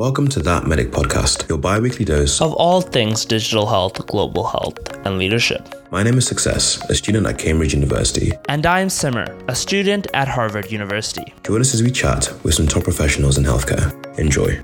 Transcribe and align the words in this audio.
Welcome 0.00 0.28
to 0.28 0.40
That 0.40 0.66
Medic 0.66 0.92
Podcast, 0.92 1.46
your 1.50 1.58
bi 1.58 1.78
weekly 1.78 2.06
dose 2.06 2.40
of 2.40 2.54
all 2.54 2.80
things 2.80 3.26
digital 3.26 3.66
health, 3.66 4.06
global 4.06 4.46
health, 4.46 4.78
and 5.04 5.18
leadership. 5.18 5.74
My 5.90 6.02
name 6.02 6.16
is 6.16 6.26
Success, 6.26 6.82
a 6.88 6.94
student 6.94 7.26
at 7.26 7.36
Cambridge 7.36 7.74
University. 7.74 8.32
And 8.48 8.64
I'm 8.64 8.88
Simar, 8.88 9.36
a 9.48 9.54
student 9.54 10.06
at 10.14 10.26
Harvard 10.26 10.72
University. 10.72 11.34
Join 11.44 11.60
us 11.60 11.74
as 11.74 11.82
we 11.82 11.90
chat 11.90 12.32
with 12.44 12.54
some 12.54 12.66
top 12.66 12.84
professionals 12.84 13.36
in 13.36 13.44
healthcare. 13.44 13.92
Enjoy. 14.18 14.58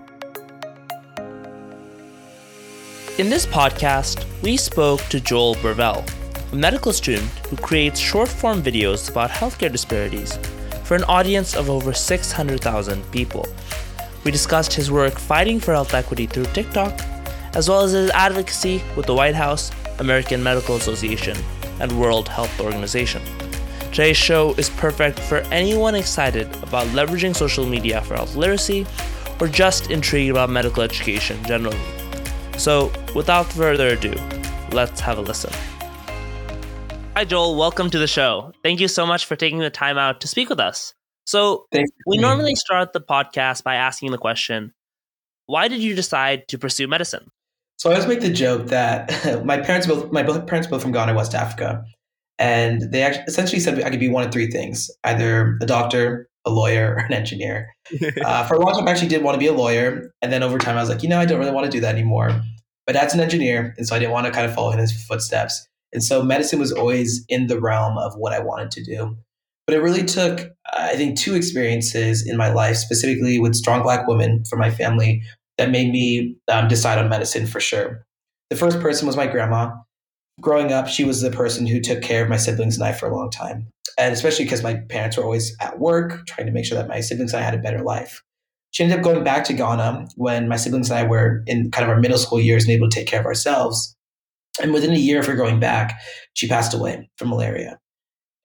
In 3.19 3.29
this 3.29 3.45
podcast, 3.45 4.25
we 4.41 4.57
spoke 4.57 5.03
to 5.11 5.21
Joel 5.21 5.57
Bervell, 5.57 6.03
a 6.51 6.57
medical 6.57 6.95
student 6.95 7.29
who 7.51 7.59
creates 7.59 8.01
short 8.01 8.31
form 8.31 8.63
videos 8.63 9.11
about 9.11 9.29
healthcare 9.29 9.71
disparities 9.71 10.39
for 10.85 10.95
an 10.95 11.05
audience 11.05 11.55
of 11.55 11.69
over 11.69 11.93
600,000 11.93 13.13
people. 13.13 13.47
We 14.27 14.33
discussed 14.33 14.73
his 14.73 14.91
work 14.91 15.21
fighting 15.21 15.61
for 15.61 15.73
health 15.73 15.95
equity 15.95 16.27
through 16.27 16.47
TikTok, 16.47 17.01
as 17.55 17.69
well 17.69 17.83
as 17.83 17.93
his 17.93 18.11
advocacy 18.11 18.83
with 18.97 19.07
the 19.07 19.15
White 19.15 19.37
House, 19.37 19.71
American 20.01 20.43
Medical 20.43 20.75
Association, 20.75 21.37
and 21.79 21.93
World 21.93 22.27
Health 22.27 22.59
Organization. 22.59 23.23
Today's 23.93 24.17
show 24.17 24.53
is 24.55 24.69
perfect 24.69 25.21
for 25.21 25.43
anyone 25.53 25.95
excited 25.95 26.49
about 26.65 26.89
leveraging 26.89 27.37
social 27.37 27.65
media 27.65 28.03
for 28.03 28.17
health 28.17 28.35
literacy 28.35 28.85
or 29.41 29.47
just 29.47 29.93
intrigued 29.93 30.33
about 30.33 30.51
medical 30.51 30.83
education 30.83 31.41
generally. 31.45 31.79
So, 32.59 32.91
without 33.15 33.47
further 33.53 33.91
ado, 33.91 34.15
let's 34.73 34.99
have 35.03 35.19
a 35.19 35.23
listen. 35.23 35.53
Hi, 37.15 37.25
Joel. 37.25 37.57
Welcome 37.57 37.91
to 37.91 37.99
the 38.01 38.09
show. 38.09 38.51
Thank 38.65 38.81
you 38.81 38.89
so 38.89 39.07
much 39.07 39.25
for 39.25 39.37
taking 39.37 39.61
the 39.61 39.71
time 39.71 39.99
out 39.99 40.21
to 40.23 40.27
speak 40.27 40.49
with 40.49 40.59
us. 40.59 40.95
So 41.27 41.67
we 42.07 42.19
normally 42.19 42.55
start 42.55 42.93
the 42.93 43.01
podcast 43.01 43.65
by 43.65 43.75
asking 43.75 44.13
the 44.13 44.19
question, 44.19 44.73
why 45.47 45.69
did 45.69 45.81
you 45.81 45.95
decide 45.95 46.47
to 46.49 46.59
pursue 46.59 46.87
medicine? 46.87 47.31
So 47.79 47.91
I 47.91 47.95
always 47.95 48.09
make 48.09 48.21
the 48.21 48.33
joke 48.33 48.69
that 48.69 49.43
my 49.45 49.59
parents 49.59 49.87
both 49.87 50.11
my 50.13 50.23
both 50.23 50.47
parents 50.47 50.69
both 50.69 50.83
from 50.83 50.93
Ghana, 50.93 51.15
West 51.15 51.35
Africa, 51.35 51.85
and 52.39 52.91
they 52.93 53.03
actually 53.03 53.25
essentially 53.27 53.61
said 53.61 53.83
I 53.83 53.91
could 53.91 54.01
be 54.01 54.09
one 54.09 54.25
of 54.25 54.33
three 54.33 54.51
things: 54.51 54.91
either 55.05 55.59
a 55.61 55.67
doctor, 55.67 56.29
a 56.47 56.51
lawyer, 56.51 56.95
or 56.95 57.05
an 57.05 57.13
engineer. 57.13 57.75
uh, 58.25 58.47
for 58.47 58.55
a 58.55 58.61
long 58.61 58.75
time, 58.75 58.87
I 58.89 58.93
actually 58.93 59.09
did 59.09 59.23
want 59.23 59.35
to 59.35 59.39
be 59.41 59.47
a 59.47 59.53
lawyer, 59.53 60.13
and 60.23 60.33
then 60.33 60.43
over 60.43 60.59
time, 60.59 60.77
I 60.77 60.81
was 60.81 60.89
like, 60.89 61.03
you 61.03 61.09
know, 61.09 61.19
I 61.19 61.27
don't 61.27 61.39
really 61.39 61.53
want 61.53 61.67
to 61.67 61.71
do 61.71 61.81
that 61.81 61.95
anymore. 61.95 62.31
But 62.87 62.93
dad's 62.93 63.15
an 63.15 63.21
engineer, 63.21 63.75
and 63.77 63.87
so 63.87 63.97
I 63.97 63.99
didn't 63.99 64.13
want 64.13 64.27
to 64.27 64.33
kind 64.33 64.47
of 64.47 64.55
follow 64.55 64.71
in 64.71 64.79
his 64.79 64.93
footsteps. 65.07 65.67
And 65.93 66.03
so 66.03 66.23
medicine 66.23 66.59
was 66.59 66.73
always 66.73 67.25
in 67.29 67.47
the 67.49 67.61
realm 67.61 67.99
of 67.99 68.15
what 68.17 68.33
I 68.33 68.39
wanted 68.39 68.71
to 68.73 68.85
do. 68.85 69.17
But 69.67 69.75
it 69.75 69.83
really 69.83 70.05
took, 70.05 70.49
I 70.73 70.97
think, 70.97 71.19
two 71.19 71.35
experiences 71.35 72.27
in 72.27 72.37
my 72.37 72.53
life, 72.53 72.77
specifically 72.77 73.39
with 73.39 73.57
strong 73.57 73.83
Black 73.83 74.07
women 74.07 74.45
for 74.49 74.57
my 74.57 74.71
family, 74.71 75.23
that 75.59 75.71
made 75.71 75.91
me 75.91 76.37
um, 76.49 76.69
decide 76.69 76.99
on 76.99 77.09
medicine 77.09 77.47
for 77.47 77.61
sure. 77.61 78.05
The 78.51 78.57
first 78.57 78.81
person 78.81 79.07
was 79.07 79.17
my 79.17 79.27
grandma. 79.27 79.73
Growing 80.41 80.71
up, 80.71 80.87
she 80.87 81.05
was 81.05 81.21
the 81.21 81.31
person 81.31 81.67
who 81.67 81.81
took 81.81 82.03
care 82.03 82.23
of 82.23 82.29
my 82.29 82.37
siblings 82.37 82.77
and 82.77 82.85
I 82.85 82.93
for 82.93 83.09
a 83.09 83.15
long 83.15 83.31
time. 83.31 83.67
And 83.99 84.13
especially 84.13 84.45
because 84.45 84.63
my 84.63 84.75
parents 84.89 85.17
were 85.17 85.25
always 85.25 85.57
at 85.61 85.79
work, 85.79 86.27
trying 86.27 86.47
to 86.47 86.53
make 86.53 86.67
sure 86.67 86.77
that 86.77 86.89
my 86.89 87.01
siblings 87.01 87.33
and 87.33 87.43
I 87.43 87.45
had 87.45 87.55
a 87.55 87.63
better 87.63 87.83
life. 87.83 88.23
She 88.73 88.85
ended 88.85 88.99
up 88.99 89.05
going 89.05 89.25
back 89.25 89.45
to 89.45 89.55
Ghana 89.55 90.09
when 90.17 90.49
my 90.49 90.57
siblings 90.57 90.91
and 90.91 90.99
I 90.99 91.05
were 91.05 91.43
in 91.47 91.71
kind 91.71 91.85
of 91.85 91.89
our 91.89 91.99
middle 91.99 92.19
school 92.19 92.39
years 92.39 92.65
and 92.65 92.73
able 92.73 92.91
to 92.91 92.95
take 92.95 93.07
care 93.07 93.21
of 93.21 93.27
ourselves. 93.27 93.97
And 94.61 94.75
within 94.75 94.93
a 94.93 94.97
year 94.97 95.19
of 95.19 95.27
her 95.27 95.35
going 95.35 95.59
back, 95.59 95.99
she 96.35 96.47
passed 96.47 96.75
away 96.75 97.09
from 97.17 97.31
malaria. 97.31 97.79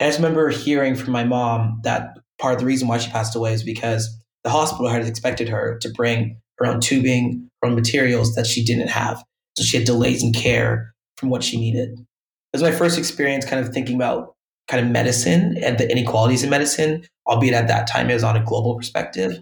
I 0.01 0.07
just 0.07 0.17
remember 0.17 0.49
hearing 0.49 0.95
from 0.95 1.11
my 1.11 1.23
mom 1.23 1.79
that 1.83 2.17
part 2.39 2.55
of 2.55 2.59
the 2.59 2.65
reason 2.65 2.87
why 2.87 2.97
she 2.97 3.11
passed 3.11 3.35
away 3.35 3.53
is 3.53 3.63
because 3.63 4.09
the 4.43 4.49
hospital 4.49 4.87
had 4.87 5.05
expected 5.05 5.47
her 5.49 5.77
to 5.81 5.89
bring 5.89 6.41
her 6.57 6.65
own 6.65 6.79
tubing, 6.79 7.47
her 7.61 7.69
own 7.69 7.75
materials 7.75 8.33
that 8.33 8.47
she 8.47 8.63
didn't 8.65 8.89
have. 8.89 9.23
So 9.57 9.63
she 9.63 9.77
had 9.77 9.85
delays 9.85 10.23
in 10.23 10.33
care 10.33 10.93
from 11.17 11.29
what 11.29 11.43
she 11.43 11.59
needed. 11.59 11.89
It 11.91 12.57
was 12.57 12.63
my 12.63 12.71
first 12.71 12.97
experience 12.97 13.45
kind 13.45 13.63
of 13.63 13.71
thinking 13.71 13.95
about 13.95 14.35
kind 14.67 14.83
of 14.83 14.91
medicine 14.91 15.57
and 15.63 15.77
the 15.77 15.89
inequalities 15.91 16.43
in 16.43 16.49
medicine, 16.49 17.05
albeit 17.27 17.53
at 17.53 17.67
that 17.67 17.87
time 17.87 18.09
it 18.09 18.13
was 18.13 18.23
on 18.23 18.35
a 18.35 18.43
global 18.43 18.75
perspective. 18.75 19.37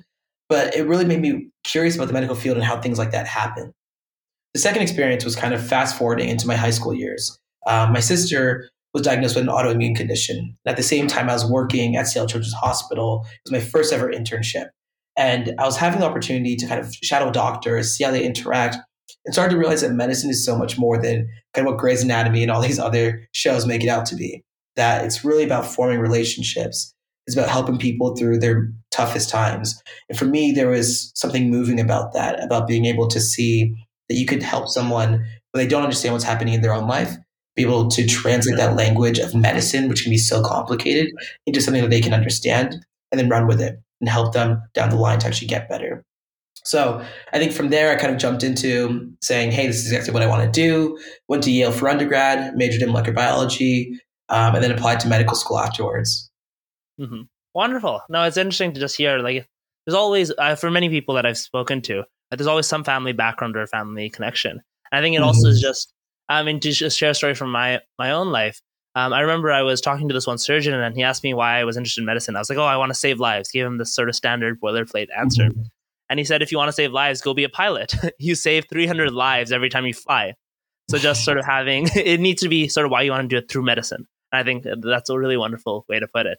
But 0.49 0.75
it 0.75 0.87
really 0.87 1.05
made 1.05 1.21
me 1.21 1.49
curious 1.63 1.95
about 1.95 2.07
the 2.07 2.13
medical 2.13 2.35
field 2.35 2.57
and 2.57 2.65
how 2.65 2.81
things 2.81 2.97
like 2.97 3.11
that 3.11 3.27
happen. 3.27 3.71
The 4.53 4.59
second 4.59 4.81
experience 4.81 5.23
was 5.23 5.35
kind 5.35 5.53
of 5.53 5.65
fast 5.65 5.97
forwarding 5.97 6.27
into 6.27 6.47
my 6.47 6.55
high 6.55 6.71
school 6.71 6.93
years. 6.93 7.39
Um, 7.67 7.93
my 7.93 7.99
sister 7.99 8.69
was 8.93 9.03
diagnosed 9.03 9.35
with 9.35 9.43
an 9.43 9.49
autoimmune 9.49 9.95
condition. 9.95 10.57
At 10.65 10.77
the 10.77 10.83
same 10.83 11.07
time, 11.07 11.29
I 11.29 11.33
was 11.33 11.49
working 11.49 11.95
at 11.95 12.07
Seattle 12.07 12.27
Children's 12.27 12.53
Hospital. 12.53 13.25
It 13.25 13.51
was 13.51 13.61
my 13.61 13.65
first 13.65 13.93
ever 13.93 14.11
internship. 14.11 14.67
And 15.17 15.53
I 15.59 15.65
was 15.65 15.77
having 15.77 15.99
the 15.99 16.05
opportunity 16.05 16.55
to 16.55 16.67
kind 16.67 16.79
of 16.79 16.93
shadow 17.03 17.29
doctors, 17.29 17.95
see 17.95 18.03
how 18.03 18.11
they 18.11 18.23
interact, 18.23 18.77
and 19.25 19.33
started 19.33 19.51
to 19.51 19.59
realize 19.59 19.81
that 19.81 19.91
medicine 19.91 20.29
is 20.29 20.45
so 20.45 20.57
much 20.57 20.77
more 20.77 20.97
than 20.99 21.27
kind 21.53 21.67
of 21.67 21.73
what 21.73 21.79
Grey's 21.79 22.03
Anatomy 22.03 22.41
and 22.41 22.51
all 22.51 22.61
these 22.61 22.79
other 22.79 23.27
shows 23.33 23.65
make 23.65 23.83
it 23.83 23.89
out 23.89 24.05
to 24.07 24.15
be. 24.15 24.43
That 24.75 25.03
it's 25.03 25.25
really 25.25 25.43
about 25.43 25.65
forming 25.65 25.99
relationships. 25.99 26.93
It's 27.27 27.35
about 27.35 27.49
helping 27.49 27.77
people 27.77 28.15
through 28.15 28.39
their 28.39 28.71
toughest 28.91 29.29
times. 29.29 29.79
And 30.07 30.17
for 30.17 30.25
me, 30.25 30.51
there 30.51 30.69
was 30.69 31.11
something 31.15 31.49
moving 31.49 31.79
about 31.79 32.13
that, 32.13 32.41
about 32.43 32.67
being 32.67 32.85
able 32.85 33.07
to 33.09 33.19
see 33.19 33.75
that 34.07 34.15
you 34.15 34.25
could 34.25 34.41
help 34.41 34.67
someone 34.67 35.11
when 35.51 35.63
they 35.63 35.67
don't 35.67 35.83
understand 35.83 36.13
what's 36.13 36.23
happening 36.23 36.53
in 36.53 36.61
their 36.61 36.73
own 36.73 36.87
life 36.87 37.17
be 37.55 37.63
able 37.63 37.87
to 37.89 38.07
translate 38.07 38.57
that 38.57 38.75
language 38.75 39.19
of 39.19 39.35
medicine, 39.35 39.89
which 39.89 40.03
can 40.03 40.11
be 40.11 40.17
so 40.17 40.41
complicated, 40.43 41.11
into 41.45 41.61
something 41.61 41.81
that 41.81 41.89
they 41.89 42.01
can 42.01 42.13
understand 42.13 42.75
and 43.11 43.19
then 43.19 43.29
run 43.29 43.47
with 43.47 43.59
it 43.59 43.79
and 43.99 44.09
help 44.09 44.33
them 44.33 44.61
down 44.73 44.89
the 44.89 44.95
line 44.95 45.19
to 45.19 45.27
actually 45.27 45.47
get 45.47 45.67
better. 45.67 46.03
So 46.63 47.03
I 47.33 47.39
think 47.39 47.51
from 47.51 47.69
there, 47.69 47.91
I 47.91 47.95
kind 47.95 48.13
of 48.13 48.19
jumped 48.19 48.43
into 48.43 49.11
saying, 49.21 49.51
hey, 49.51 49.67
this 49.67 49.77
is 49.77 49.91
exactly 49.91 50.13
what 50.13 50.23
I 50.23 50.27
want 50.27 50.43
to 50.43 50.51
do. 50.51 50.99
Went 51.27 51.43
to 51.43 51.51
Yale 51.51 51.71
for 51.71 51.89
undergrad, 51.89 52.55
majored 52.55 52.81
in 52.81 52.89
molecular 52.89 53.15
biology, 53.15 53.99
um, 54.29 54.55
and 54.55 54.63
then 54.63 54.71
applied 54.71 54.99
to 55.01 55.07
medical 55.07 55.35
school 55.35 55.57
afterwards. 55.57 56.29
Mm-hmm. 56.99 57.21
Wonderful. 57.53 58.01
No, 58.09 58.23
it's 58.23 58.37
interesting 58.37 58.73
to 58.73 58.79
just 58.79 58.97
hear. 58.97 59.19
Like, 59.19 59.47
there's 59.85 59.95
always, 59.95 60.31
uh, 60.37 60.55
for 60.55 60.69
many 60.69 60.89
people 60.89 61.15
that 61.15 61.25
I've 61.25 61.37
spoken 61.37 61.81
to, 61.83 62.03
there's 62.29 62.47
always 62.47 62.67
some 62.67 62.83
family 62.83 63.13
background 63.13 63.57
or 63.57 63.65
family 63.65 64.09
connection. 64.09 64.51
And 64.91 64.99
I 64.99 65.01
think 65.01 65.15
it 65.15 65.19
mm-hmm. 65.19 65.27
also 65.27 65.47
is 65.47 65.61
just 65.61 65.93
I 66.29 66.43
mean, 66.43 66.59
to 66.59 66.71
just 66.71 66.97
share 66.97 67.09
a 67.09 67.15
story 67.15 67.33
from 67.33 67.51
my 67.51 67.81
my 67.97 68.11
own 68.11 68.31
life. 68.31 68.61
Um, 68.95 69.13
I 69.13 69.21
remember 69.21 69.51
I 69.51 69.63
was 69.63 69.81
talking 69.81 70.07
to 70.07 70.13
this 70.13 70.27
one 70.27 70.37
surgeon, 70.37 70.73
and 70.73 70.95
he 70.95 71.03
asked 71.03 71.23
me 71.23 71.33
why 71.33 71.59
I 71.59 71.63
was 71.63 71.77
interested 71.77 72.01
in 72.01 72.05
medicine. 72.05 72.35
I 72.35 72.39
was 72.39 72.49
like, 72.49 72.59
"Oh, 72.59 72.63
I 72.63 72.77
want 72.77 72.91
to 72.91 72.97
save 72.97 73.19
lives." 73.19 73.51
Gave 73.51 73.65
him 73.65 73.77
this 73.77 73.93
sort 73.93 74.09
of 74.09 74.15
standard 74.15 74.59
boilerplate 74.61 75.07
answer, 75.17 75.45
mm-hmm. 75.45 75.63
and 76.09 76.19
he 76.19 76.25
said, 76.25 76.41
"If 76.41 76.51
you 76.51 76.57
want 76.57 76.69
to 76.69 76.73
save 76.73 76.91
lives, 76.91 77.21
go 77.21 77.33
be 77.33 77.43
a 77.43 77.49
pilot. 77.49 77.95
you 78.19 78.35
save 78.35 78.65
300 78.69 79.11
lives 79.11 79.51
every 79.51 79.69
time 79.69 79.85
you 79.85 79.93
fly." 79.93 80.33
So 80.89 80.97
just 80.97 81.23
sort 81.23 81.37
of 81.37 81.45
having 81.57 81.87
it 81.95 82.19
needs 82.19 82.41
to 82.41 82.49
be 82.49 82.67
sort 82.67 82.85
of 82.85 82.91
why 82.91 83.01
you 83.01 83.11
want 83.11 83.29
to 83.29 83.35
do 83.35 83.37
it 83.37 83.49
through 83.49 83.63
medicine. 83.63 84.07
And 84.31 84.39
I 84.39 84.43
think 84.43 84.65
that's 84.81 85.09
a 85.09 85.17
really 85.17 85.37
wonderful 85.37 85.85
way 85.89 85.99
to 85.99 86.07
put 86.07 86.25
it. 86.25 86.37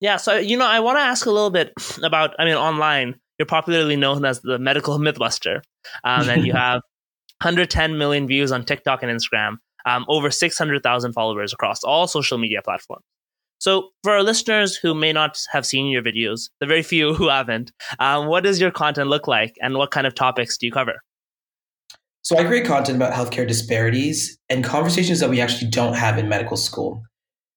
Yeah. 0.00 0.16
So 0.16 0.36
you 0.36 0.56
know, 0.56 0.66
I 0.66 0.80
want 0.80 0.98
to 0.98 1.02
ask 1.02 1.26
a 1.26 1.30
little 1.30 1.50
bit 1.50 1.72
about. 2.02 2.34
I 2.38 2.44
mean, 2.44 2.54
online, 2.54 3.20
you're 3.38 3.46
popularly 3.46 3.96
known 3.96 4.24
as 4.24 4.40
the 4.40 4.58
medical 4.58 4.98
mythbuster, 4.98 5.62
um, 6.04 6.28
and 6.28 6.46
you 6.46 6.52
have 6.52 6.82
110 7.40 7.98
million 7.98 8.26
views 8.26 8.50
on 8.50 8.64
TikTok 8.64 9.02
and 9.02 9.12
Instagram, 9.12 9.58
um, 9.86 10.04
over 10.08 10.30
600,000 10.30 11.12
followers 11.12 11.52
across 11.52 11.84
all 11.84 12.06
social 12.06 12.38
media 12.38 12.60
platforms. 12.62 13.04
So, 13.60 13.90
for 14.04 14.12
our 14.12 14.22
listeners 14.22 14.76
who 14.76 14.94
may 14.94 15.12
not 15.12 15.38
have 15.50 15.66
seen 15.66 15.86
your 15.86 16.02
videos, 16.02 16.48
the 16.60 16.66
very 16.66 16.82
few 16.82 17.14
who 17.14 17.28
haven't, 17.28 17.72
um, 17.98 18.26
what 18.26 18.44
does 18.44 18.60
your 18.60 18.70
content 18.70 19.10
look 19.10 19.26
like 19.26 19.56
and 19.60 19.74
what 19.74 19.90
kind 19.90 20.06
of 20.06 20.14
topics 20.14 20.56
do 20.56 20.66
you 20.66 20.72
cover? 20.72 21.00
So, 22.22 22.38
I 22.38 22.44
create 22.44 22.66
content 22.66 22.96
about 22.96 23.12
healthcare 23.12 23.46
disparities 23.46 24.38
and 24.48 24.62
conversations 24.62 25.18
that 25.20 25.30
we 25.30 25.40
actually 25.40 25.70
don't 25.70 25.94
have 25.94 26.18
in 26.18 26.28
medical 26.28 26.56
school, 26.56 27.02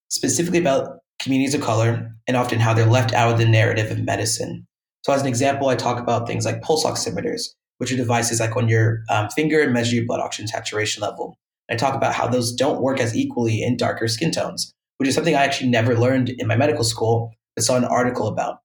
specifically 0.09 0.59
about 0.59 0.97
communities 1.21 1.53
of 1.53 1.61
color 1.61 2.11
and 2.27 2.35
often 2.35 2.59
how 2.59 2.73
they're 2.73 2.85
left 2.85 3.13
out 3.13 3.31
of 3.31 3.37
the 3.37 3.45
narrative 3.45 3.91
of 3.91 3.99
medicine. 3.99 4.65
So, 5.05 5.13
as 5.13 5.21
an 5.21 5.27
example, 5.27 5.67
I 5.67 5.75
talk 5.75 5.99
about 5.99 6.25
things 6.25 6.45
like 6.45 6.63
pulse 6.63 6.83
oximeters, 6.83 7.43
which 7.81 7.91
are 7.91 7.97
devices 7.97 8.39
like 8.39 8.55
on 8.55 8.69
your 8.69 9.01
um, 9.09 9.27
finger 9.29 9.59
and 9.59 9.73
measure 9.73 9.95
your 9.95 10.05
blood 10.05 10.19
oxygen 10.19 10.47
saturation 10.47 11.01
level. 11.01 11.35
And 11.67 11.75
I 11.75 11.79
talk 11.79 11.95
about 11.95 12.13
how 12.13 12.27
those 12.27 12.53
don't 12.53 12.79
work 12.79 12.99
as 12.99 13.17
equally 13.17 13.63
in 13.63 13.75
darker 13.75 14.07
skin 14.07 14.29
tones, 14.29 14.71
which 14.97 15.09
is 15.09 15.15
something 15.15 15.33
I 15.33 15.43
actually 15.43 15.71
never 15.71 15.97
learned 15.97 16.29
in 16.29 16.45
my 16.45 16.55
medical 16.55 16.83
school, 16.83 17.33
but 17.55 17.63
saw 17.63 17.77
an 17.77 17.83
article 17.83 18.27
about. 18.27 18.59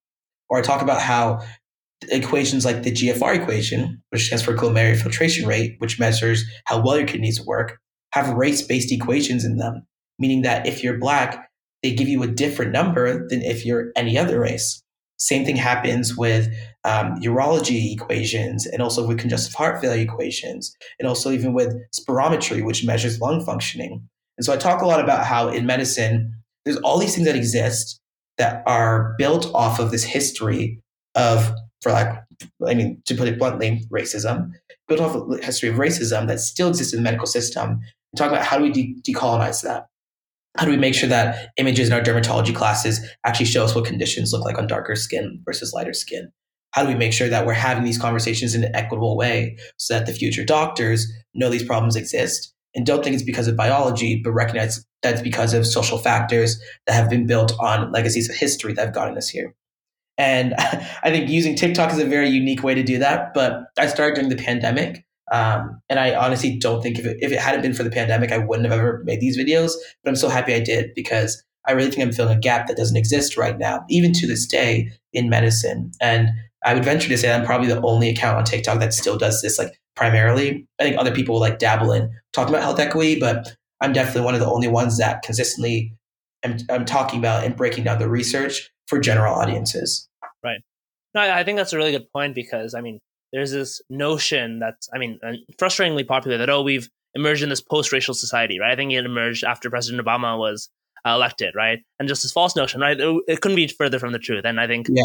Or 0.51 0.59
I 0.59 0.61
talk 0.61 0.83
about 0.83 1.01
how 1.01 1.41
equations 2.11 2.67
like 2.67 2.83
the 2.83 2.93
GFR 2.93 3.41
equation, 3.41 4.03
which 4.11 4.27
stands 4.27 4.45
for 4.45 4.53
glomerular 4.53 5.01
filtration 5.01 5.49
rate, 5.49 5.77
which 5.79 5.99
measures 5.99 6.45
how 6.67 6.85
well 6.85 6.99
your 6.99 7.07
kidneys 7.07 7.43
work, 7.43 7.79
have 8.13 8.35
race 8.35 8.61
based 8.61 8.93
equations 8.93 9.47
in 9.47 9.57
them, 9.57 9.87
meaning 10.19 10.43
that 10.43 10.67
if 10.67 10.85
you're 10.85 10.99
black, 10.99 11.49
they 11.83 11.95
give 11.95 12.07
you 12.07 12.23
a 12.23 12.29
different 12.29 12.71
number 12.71 13.27
than 13.29 13.41
if 13.41 13.65
you're 13.65 13.93
any 13.97 14.19
other 14.19 14.39
race. 14.39 14.83
Same 15.19 15.45
thing 15.45 15.57
happens 15.57 16.17
with 16.17 16.49
um, 16.85 17.21
urology 17.21 17.93
equations 17.93 18.67
and 18.67 18.83
also 18.83 19.07
with 19.07 19.19
congestive 19.19 19.55
heart 19.55 19.81
failure 19.81 20.03
equations, 20.03 20.77
and 20.99 21.09
also 21.09 21.31
even 21.31 21.53
with 21.53 21.75
spirometry, 21.99 22.65
which 22.65 22.85
measures 22.85 23.21
lung 23.21 23.45
functioning. 23.45 24.07
And 24.37 24.45
so 24.45 24.53
I 24.53 24.57
talk 24.57 24.83
a 24.83 24.87
lot 24.87 25.01
about 25.01 25.25
how 25.25 25.49
in 25.49 25.67
medicine, 25.67 26.35
there's 26.65 26.77
all 26.79 26.99
these 26.99 27.15
things 27.15 27.27
that 27.27 27.37
exist 27.37 28.01
that 28.39 28.63
are 28.67 29.15
built 29.17 29.51
off 29.55 29.79
of 29.79 29.91
this 29.91 30.05
history 30.05 30.81
of 31.15 31.53
for 31.81 31.93
like, 31.93 32.09
I 32.67 32.75
mean, 32.75 33.01
to 33.07 33.15
put 33.15 33.29
it 33.29 33.39
bluntly, 33.39 33.87
racism, 33.91 34.51
built 34.89 35.01
off 35.01 35.17
a 35.17 35.45
history 35.45 35.69
of 35.69 35.77
racism 35.77 36.27
that 36.27 36.41
still 36.41 36.69
exists 36.69 36.93
in 36.93 36.99
the 36.99 37.05
medical 37.05 37.27
system. 37.27 37.71
And 37.71 38.19
talk 38.19 38.31
about 38.31 38.45
how 38.45 38.59
do 38.59 38.65
we 38.65 38.71
de- 38.71 38.97
decolonize 39.03 39.63
that? 39.63 39.87
How 40.59 40.65
do 40.65 40.71
we 40.71 40.77
make 40.77 40.95
sure 40.95 41.09
that 41.09 41.53
images 41.57 41.89
in 41.89 41.95
our 41.95 42.01
dermatology 42.01 42.55
classes 42.55 43.01
actually 43.25 43.47
show 43.47 43.65
us 43.65 43.75
what 43.75 43.85
conditions 43.85 44.33
look 44.33 44.45
like 44.45 44.59
on 44.59 44.67
darker 44.67 44.97
skin 44.97 45.41
versus 45.45 45.73
lighter 45.73 45.93
skin? 45.93 46.31
How 46.73 46.83
do 46.83 46.89
we 46.89 46.95
make 46.95 47.13
sure 47.13 47.29
that 47.29 47.47
we're 47.47 47.55
having 47.55 47.85
these 47.85 47.99
conversations 47.99 48.55
in 48.55 48.65
an 48.65 48.75
equitable 48.75 49.17
way 49.17 49.57
so 49.79 49.95
that 49.95 50.07
the 50.07 50.13
future 50.13 50.45
doctors 50.45 51.11
know 51.35 51.49
these 51.49 51.65
problems 51.65 51.97
exist 51.97 52.55
and 52.75 52.85
don't 52.85 53.03
think 53.03 53.15
it's 53.15 53.23
because 53.23 53.49
of 53.49 53.57
biology, 53.57 54.21
but 54.23 54.33
recognize 54.33 54.85
that 55.03 55.15
it's 55.15 55.23
because 55.23 55.55
of 55.55 55.67
social 55.67 55.97
factors 55.97 56.61
that 56.87 56.93
have 56.93 57.09
been 57.09 57.27
built 57.27 57.59
on 57.59 57.91
legacies 57.91 58.29
of 58.29 58.37
history 58.37 58.75
that 58.75 58.85
have 58.85 58.95
gotten 58.95 59.17
us 59.17 59.29
here. 59.29 59.55
And 60.19 60.55
I 60.59 61.11
think 61.11 61.31
using 61.31 61.57
TikTok 61.57 61.91
is 61.93 61.99
a 61.99 62.05
very 62.05 62.29
unique 62.29 62.63
way 62.63 62.75
to 62.75 62.83
do 62.83 62.99
that. 62.99 63.33
But 63.33 63.65
I 63.79 63.87
started 63.87 64.17
during 64.17 64.29
the 64.29 64.37
pandemic. 64.43 65.06
Um, 65.33 65.81
and 65.89 65.99
I 65.99 66.15
honestly 66.15 66.57
don't 66.57 66.83
think 66.83 66.99
if 66.99 67.05
it, 67.05 67.17
if 67.21 67.33
it 67.33 67.39
hadn't 67.39 67.63
been 67.63 67.75
for 67.75 67.83
the 67.83 67.91
pandemic, 67.91 68.33
I 68.33 68.39
wouldn't 68.39 68.69
have 68.69 68.79
ever 68.79 69.03
made 69.05 69.21
these 69.21 69.39
videos. 69.39 69.73
But 70.03 70.11
I'm 70.11 70.17
so 70.17 70.29
happy 70.29 70.55
I 70.55 70.61
did 70.61 70.93
because 70.95 71.43
I 71.67 71.73
really 71.73 71.91
think 71.91 72.03
I'm 72.03 72.13
filling 72.13 72.37
a 72.37 72.41
gap 72.41 72.69
that 72.69 72.77
doesn't 72.77 72.97
exist 72.97 73.37
right 73.37 73.59
now, 73.59 73.85
even 73.89 74.13
to 74.15 74.27
this 74.27 74.47
day 74.47 74.91
in 75.13 75.29
medicine. 75.29 75.91
And 76.01 76.31
I 76.65 76.75
would 76.75 76.85
venture 76.85 77.09
to 77.09 77.19
say 77.19 77.33
I'm 77.33 77.45
probably 77.45 77.69
the 77.69 77.83
only 77.83 78.09
account 78.09 78.39
on 78.39 78.45
TikTok 78.45 78.79
that 78.81 78.95
still 78.95 79.19
does 79.19 79.43
this 79.43 79.59
like 79.59 79.79
primarily. 79.95 80.67
I 80.79 80.85
think 80.85 80.99
other 80.99 81.15
people 81.15 81.35
will 81.35 81.41
like 81.41 81.59
dabble 81.59 81.93
in 81.93 82.11
talking 82.33 82.55
about 82.55 82.63
health 82.63 82.79
equity, 82.79 83.19
but 83.19 83.57
I'm 83.81 83.93
definitely 83.93 84.23
one 84.23 84.35
of 84.35 84.41
the 84.41 84.51
only 84.51 84.69
ones 84.69 84.99
that 84.99 85.23
consistently 85.23 85.93
am, 86.43 86.59
am 86.69 86.85
talking 86.85 87.19
about 87.19 87.45
and 87.45 87.57
breaking 87.57 87.85
down 87.85 87.99
the 87.99 88.09
research 88.09 88.71
for 88.87 89.01
general 89.01 89.35
audiences. 89.35 90.09
Right. 90.45 90.61
No, 91.15 91.23
I 91.23 91.45
think 91.45 91.57
that's 91.57 91.73
a 91.73 91.77
really 91.77 91.93
good 91.93 92.11
point 92.13 92.35
because 92.35 92.75
I 92.75 92.81
mean, 92.81 93.01
there's 93.33 93.53
this 93.53 93.81
notion 93.91 94.59
that's, 94.59 94.89
I 94.95 94.99
mean, 94.99 95.19
frustratingly 95.61 96.07
popular 96.07 96.39
that 96.39 96.51
oh, 96.51 96.63
we've 96.63 96.89
emerged 97.15 97.43
in 97.43 97.49
this 97.49 97.61
post-racial 97.61 98.15
society, 98.15 98.61
right? 98.61 98.73
I 98.73 98.77
think 98.77 98.93
it 98.93 99.05
emerged 99.05 99.45
after 99.45 99.71
President 99.71 100.05
Obama 100.05 100.39
was 100.39 100.69
uh, 101.07 101.11
elected, 101.11 101.55
right? 101.55 101.81
And 101.99 102.09
just 102.09 102.23
this 102.23 102.33
false 102.33 102.55
notion, 102.55 102.81
right? 102.81 102.99
It, 102.99 103.23
it, 103.27 103.41
couldn't 103.41 103.57
be 103.57 103.69
further 103.69 103.99
from 103.99 104.13
the 104.13 104.19
truth. 104.19 104.45
And 104.45 104.61
I 104.61 104.67
think 104.67 104.89
yeah. 104.91 105.03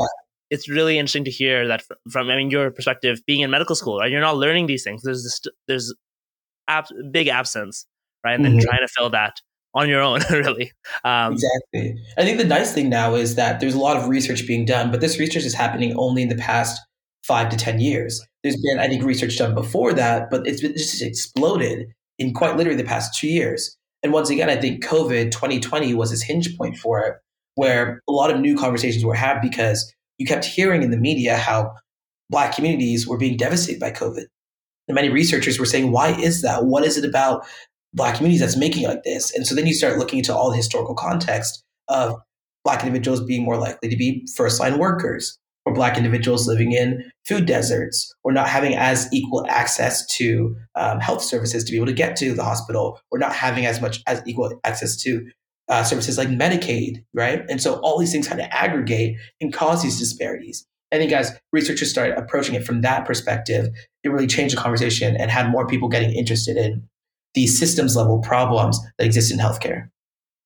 it's 0.50 0.70
really 0.70 0.98
interesting 0.98 1.26
to 1.26 1.32
hear 1.32 1.68
that 1.68 1.84
from, 1.84 1.98
from, 2.10 2.30
I 2.30 2.36
mean, 2.36 2.50
your 2.50 2.70
perspective, 2.72 3.22
being 3.26 3.42
in 3.42 3.50
medical 3.50 3.76
school, 3.76 4.00
right? 4.00 4.12
You're 4.12 4.22
not 4.22 4.38
learning 4.38 4.68
these 4.68 4.84
things. 4.84 5.02
There's 5.04 5.24
this, 5.24 5.42
there's 5.68 5.94
ab- 6.68 7.12
big 7.12 7.28
absence, 7.28 7.86
right? 8.26 8.34
And 8.34 8.44
then 8.44 8.54
mm-hmm. 8.54 8.68
trying 8.68 8.82
to 8.82 8.88
fill 8.88 9.10
that 9.12 9.40
on 9.74 9.88
your 9.88 10.02
own, 10.02 10.20
really. 10.30 10.72
Um, 11.04 11.34
exactly. 11.34 11.96
I 12.18 12.24
think 12.24 12.38
the 12.38 12.46
nice 12.46 12.74
thing 12.74 12.90
now 12.90 13.16
is 13.16 13.36
that 13.36 13.60
there's 13.60 13.76
a 13.76 13.80
lot 13.80 13.98
of 13.98 14.10
research 14.10 14.46
being 14.48 14.66
done, 14.66 14.92
but 14.92 15.02
this 15.02 15.20
research 15.20 15.44
is 15.44 15.54
happening 15.54 15.96
only 15.98 16.24
in 16.24 16.30
the 16.30 16.36
past 16.36 16.82
five 17.24 17.50
to 17.50 17.58
10 17.58 17.80
years. 17.80 18.26
There's 18.44 18.62
been, 18.62 18.80
I 18.80 18.88
think, 18.88 19.04
research 19.04 19.38
done 19.38 19.54
before 19.54 19.94
that, 19.94 20.30
but 20.30 20.46
it's 20.48 20.62
just 20.62 21.02
exploded 21.02 21.88
in 22.18 22.34
quite 22.34 22.58
literally 22.58 22.82
the 22.82 22.88
past 22.88 23.18
two 23.20 23.28
years. 23.28 23.78
And 24.04 24.12
once 24.12 24.30
again, 24.30 24.50
I 24.50 24.56
think 24.56 24.84
COVID 24.84 25.32
2020 25.32 25.94
was 25.94 26.10
this 26.10 26.24
hinge 26.24 26.58
point 26.58 26.78
for 26.78 27.02
it, 27.02 27.16
where 27.56 28.02
a 28.10 28.12
lot 28.12 28.32
of 28.32 28.40
new 28.40 28.58
conversations 28.58 29.06
were 29.06 29.14
had 29.14 29.42
because 29.42 29.94
you 30.18 30.26
kept 30.26 30.46
hearing 30.46 30.82
in 30.82 30.92
the 30.92 30.98
media 30.98 31.38
how 31.38 31.74
Black 32.30 32.56
communities 32.56 33.06
were 33.06 33.18
being 33.18 33.38
devastated 33.38 33.80
by 33.80 33.92
COVID. 33.92 34.24
And 34.88 34.96
many 34.96 35.10
researchers 35.10 35.60
were 35.60 35.66
saying, 35.66 35.92
why 35.92 36.10
is 36.10 36.42
that? 36.42 36.66
What 36.66 36.86
is 36.86 36.98
it 36.98 37.06
about 37.06 37.46
black 37.94 38.16
communities 38.16 38.40
that's 38.40 38.58
making 38.58 38.84
it 38.84 38.88
like 38.88 39.04
this. 39.04 39.36
And 39.36 39.46
so 39.46 39.56
then 39.56 39.68
you 39.68 39.74
start 39.74 39.98
looking 39.98 40.20
into 40.20 40.36
all 40.36 40.50
the 40.50 40.58
historical 40.58 40.96
context 40.96 41.64
of 41.88 42.16
black 42.64 42.82
individuals 42.82 43.22
being 43.22 43.44
more 43.44 43.58
likely 43.58 43.90
to 43.90 43.98
be 43.98 44.26
first 44.36 44.60
line 44.60 44.78
workers 44.78 45.38
or 45.66 45.74
black 45.74 45.98
individuals 45.98 46.48
living 46.48 46.72
in 46.72 47.04
food 47.26 47.46
deserts 47.46 48.14
or 48.24 48.32
not 48.32 48.48
having 48.48 48.76
as 48.76 49.08
equal 49.14 49.46
access 49.48 50.06
to 50.08 50.56
um, 50.76 51.00
health 51.00 51.22
services 51.22 51.64
to 51.64 51.72
be 51.72 51.78
able 51.78 51.88
to 51.88 51.94
get 51.94 52.16
to 52.16 52.34
the 52.34 52.44
hospital 52.44 53.00
or 53.12 53.20
not 53.20 53.34
having 53.34 53.66
as 53.66 53.82
much 53.82 54.02
as 54.08 54.22
equal 54.26 54.60
access 54.64 54.96
to 54.98 55.26
uh, 55.70 55.84
services 55.84 56.18
like 56.18 56.28
medicaid 56.28 57.04
right 57.14 57.44
and 57.50 57.62
so 57.62 57.76
all 57.82 57.98
these 57.98 58.12
things 58.12 58.28
kind 58.28 58.42
of 58.42 58.48
aggregate 58.52 59.16
and 59.40 59.54
cause 59.54 59.82
these 59.84 60.00
disparities 60.00 60.68
i 60.92 60.98
think 60.98 61.12
as 61.12 61.40
researchers 61.54 61.90
started 61.90 62.18
approaching 62.18 62.56
it 62.56 62.66
from 62.66 62.82
that 62.82 63.06
perspective 63.06 63.70
it 64.04 64.10
really 64.10 64.28
changed 64.28 64.58
the 64.58 64.60
conversation 64.60 65.16
and 65.16 65.32
had 65.32 65.50
more 65.50 65.68
people 65.68 65.88
getting 65.88 66.12
interested 66.12 66.58
in 66.58 66.84
these 67.34 67.58
systems 67.58 67.96
level 67.96 68.20
problems 68.20 68.80
that 68.98 69.06
exist 69.06 69.32
in 69.32 69.40
healthcare. 69.40 69.90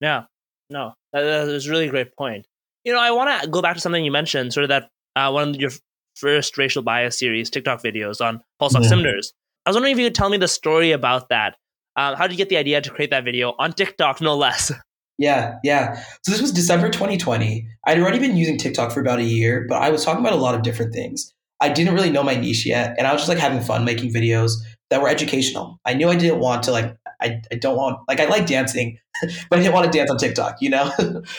Yeah, 0.02 0.24
no, 0.70 0.94
that, 1.14 1.22
that 1.22 1.48
is 1.48 1.68
a 1.68 1.72
really 1.72 1.88
great 1.90 2.16
point. 2.16 2.46
You 2.84 2.94
know, 2.94 3.00
I 3.00 3.12
want 3.12 3.42
to 3.42 3.48
go 3.48 3.62
back 3.62 3.76
to 3.76 3.82
something 3.82 4.04
you 4.04 4.12
mentioned, 4.12 4.54
sort 4.54 4.64
of 4.64 4.70
that 4.70 4.90
uh, 5.16 5.32
one 5.32 5.50
of 5.50 5.56
your 5.58 5.72
first 6.16 6.58
racial 6.58 6.82
bias 6.82 7.20
series, 7.20 7.50
TikTok 7.50 7.84
videos 7.84 8.26
on 8.26 8.42
pulse 8.60 8.76
oximeters. 8.76 9.34
I 9.66 9.70
was 9.70 9.76
wondering 9.76 9.94
if 9.94 10.00
you 10.00 10.06
could 10.06 10.16
tell 10.16 10.30
me 10.30 10.38
the 10.38 10.48
story 10.48 10.92
about 10.92 11.30
that. 11.30 11.56
Uh, 11.96 12.16
how 12.16 12.28
did 12.28 12.34
you 12.34 12.38
get 12.38 12.50
the 12.50 12.58
idea 12.58 12.82
to 12.82 12.90
create 12.90 13.12
that 13.12 13.24
video 13.24 13.56
on 13.58 13.74
TikTok, 13.74 14.22
no 14.22 14.36
less? 14.36 14.72
Yeah, 15.18 15.56
yeah. 15.64 15.96
So 16.24 16.32
this 16.34 16.42
was 16.42 16.52
December 16.52 16.90
2020. 16.90 17.66
I'd 17.88 18.00
already 18.02 18.20
been 18.20 18.36
using 18.36 18.58
TikTok 18.58 18.92
for 18.92 19.00
about 19.00 19.20
a 19.20 19.24
year, 19.24 19.66
but 19.70 19.82
I 19.82 19.90
was 19.90 20.04
talking 20.04 20.20
about 20.20 20.34
a 20.34 20.42
lot 20.42 20.56
of 20.56 20.62
different 20.62 20.94
things. 20.94 21.34
I 21.62 21.70
didn't 21.70 21.94
really 21.94 22.10
know 22.10 22.22
my 22.22 22.36
niche 22.36 22.66
yet, 22.66 22.96
and 22.98 23.08
I 23.08 23.14
was 23.14 23.22
just 23.22 23.30
like 23.30 23.38
having 23.38 23.62
fun 23.62 23.86
making 23.86 24.14
videos 24.14 24.52
that 24.90 25.02
were 25.02 25.08
educational. 25.08 25.80
I 25.86 25.94
knew 25.94 26.10
I 26.10 26.18
didn't 26.18 26.40
want 26.40 26.64
to 26.64 26.72
like 26.72 26.98
I, 27.22 27.42
I 27.52 27.56
don't 27.56 27.78
want 27.78 28.00
like 28.08 28.20
I 28.20 28.26
like 28.26 28.46
dancing, 28.48 28.98
but 29.50 29.60
I 29.60 29.62
didn't 29.62 29.74
want 29.74 29.92
to 29.92 29.98
dance 29.98 30.12
on 30.12 30.18
TikTok, 30.18 30.58
you 30.62 30.70
know? 30.70 30.92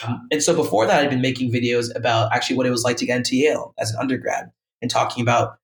Um, 0.06 0.28
and 0.30 0.42
so 0.42 0.54
before 0.54 0.86
that 0.86 1.02
I'd 1.02 1.10
been 1.10 1.20
making 1.20 1.52
videos 1.52 1.94
about 1.94 2.32
actually 2.32 2.56
what 2.56 2.66
it 2.66 2.70
was 2.70 2.84
like 2.84 2.96
to 2.98 3.06
get 3.06 3.16
into 3.16 3.36
Yale 3.36 3.74
as 3.78 3.90
an 3.90 3.98
undergrad 4.00 4.50
and 4.82 4.90
talking 4.90 5.22
about 5.22 5.58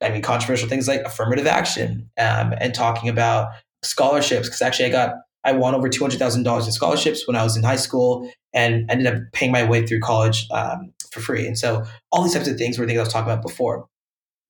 I 0.00 0.10
mean 0.10 0.22
controversial 0.22 0.68
things 0.68 0.88
like 0.88 1.02
affirmative 1.02 1.46
action 1.46 2.10
um, 2.18 2.54
and 2.58 2.74
talking 2.74 3.08
about 3.08 3.50
scholarships 3.82 4.48
because 4.48 4.62
actually 4.62 4.86
I 4.86 4.90
got 4.90 5.14
I 5.44 5.52
won 5.52 5.74
over 5.74 5.88
two 5.88 6.02
hundred 6.02 6.18
thousand 6.18 6.42
dollars 6.42 6.66
in 6.66 6.72
scholarships 6.72 7.26
when 7.26 7.36
I 7.36 7.42
was 7.42 7.56
in 7.56 7.62
high 7.62 7.76
school 7.76 8.30
and 8.52 8.90
ended 8.90 9.06
up 9.06 9.22
paying 9.32 9.52
my 9.52 9.64
way 9.64 9.86
through 9.86 10.00
college 10.00 10.46
um, 10.50 10.92
for 11.10 11.20
free. 11.20 11.46
And 11.46 11.58
so 11.58 11.84
all 12.10 12.22
these 12.22 12.34
types 12.34 12.48
of 12.48 12.56
things 12.56 12.78
were 12.78 12.86
things 12.86 12.98
I 12.98 13.02
was 13.02 13.12
talking 13.12 13.30
about 13.30 13.42
before. 13.42 13.86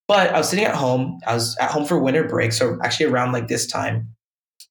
But 0.06 0.30
I 0.32 0.38
was 0.38 0.48
sitting 0.48 0.64
at 0.64 0.74
home. 0.74 1.18
I 1.26 1.34
was 1.34 1.56
at 1.58 1.70
home 1.70 1.84
for 1.84 1.98
winter 1.98 2.24
break, 2.24 2.52
so 2.52 2.78
actually 2.82 3.06
around 3.06 3.32
like 3.32 3.48
this 3.48 3.66
time. 3.66 4.14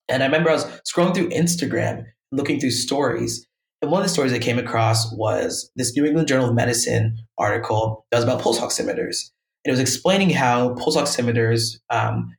And 0.09 0.23
I 0.23 0.25
remember 0.25 0.49
I 0.49 0.53
was 0.53 0.65
scrolling 0.89 1.13
through 1.13 1.29
Instagram, 1.29 2.03
looking 2.31 2.59
through 2.59 2.71
stories. 2.71 3.45
And 3.81 3.91
one 3.91 4.01
of 4.01 4.07
the 4.07 4.13
stories 4.13 4.33
I 4.33 4.39
came 4.39 4.57
across 4.57 5.13
was 5.15 5.69
this 5.75 5.95
New 5.95 6.05
England 6.05 6.27
Journal 6.27 6.49
of 6.49 6.55
Medicine 6.55 7.17
article 7.37 8.05
that 8.11 8.17
was 8.17 8.23
about 8.23 8.41
pulse 8.41 8.59
oximeters. 8.59 9.29
And 9.63 9.69
it 9.69 9.71
was 9.71 9.79
explaining 9.79 10.29
how 10.31 10.73
pulse 10.75 10.97
oximeters 10.97 11.77
um, 11.89 12.33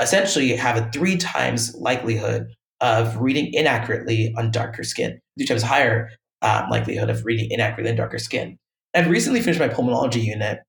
essentially 0.00 0.56
have 0.56 0.76
a 0.76 0.90
three 0.90 1.16
times 1.16 1.74
likelihood 1.76 2.48
of 2.80 3.16
reading 3.16 3.50
inaccurately 3.52 4.32
on 4.36 4.50
darker 4.50 4.84
skin, 4.84 5.20
three 5.38 5.46
times 5.46 5.62
higher 5.62 6.10
um, 6.42 6.68
likelihood 6.70 7.10
of 7.10 7.24
reading 7.24 7.50
inaccurately 7.50 7.90
on 7.90 7.96
darker 7.96 8.18
skin. 8.18 8.56
I'd 8.94 9.08
recently 9.08 9.40
finished 9.40 9.60
my 9.60 9.68
pulmonology 9.68 10.24
unit, 10.24 10.60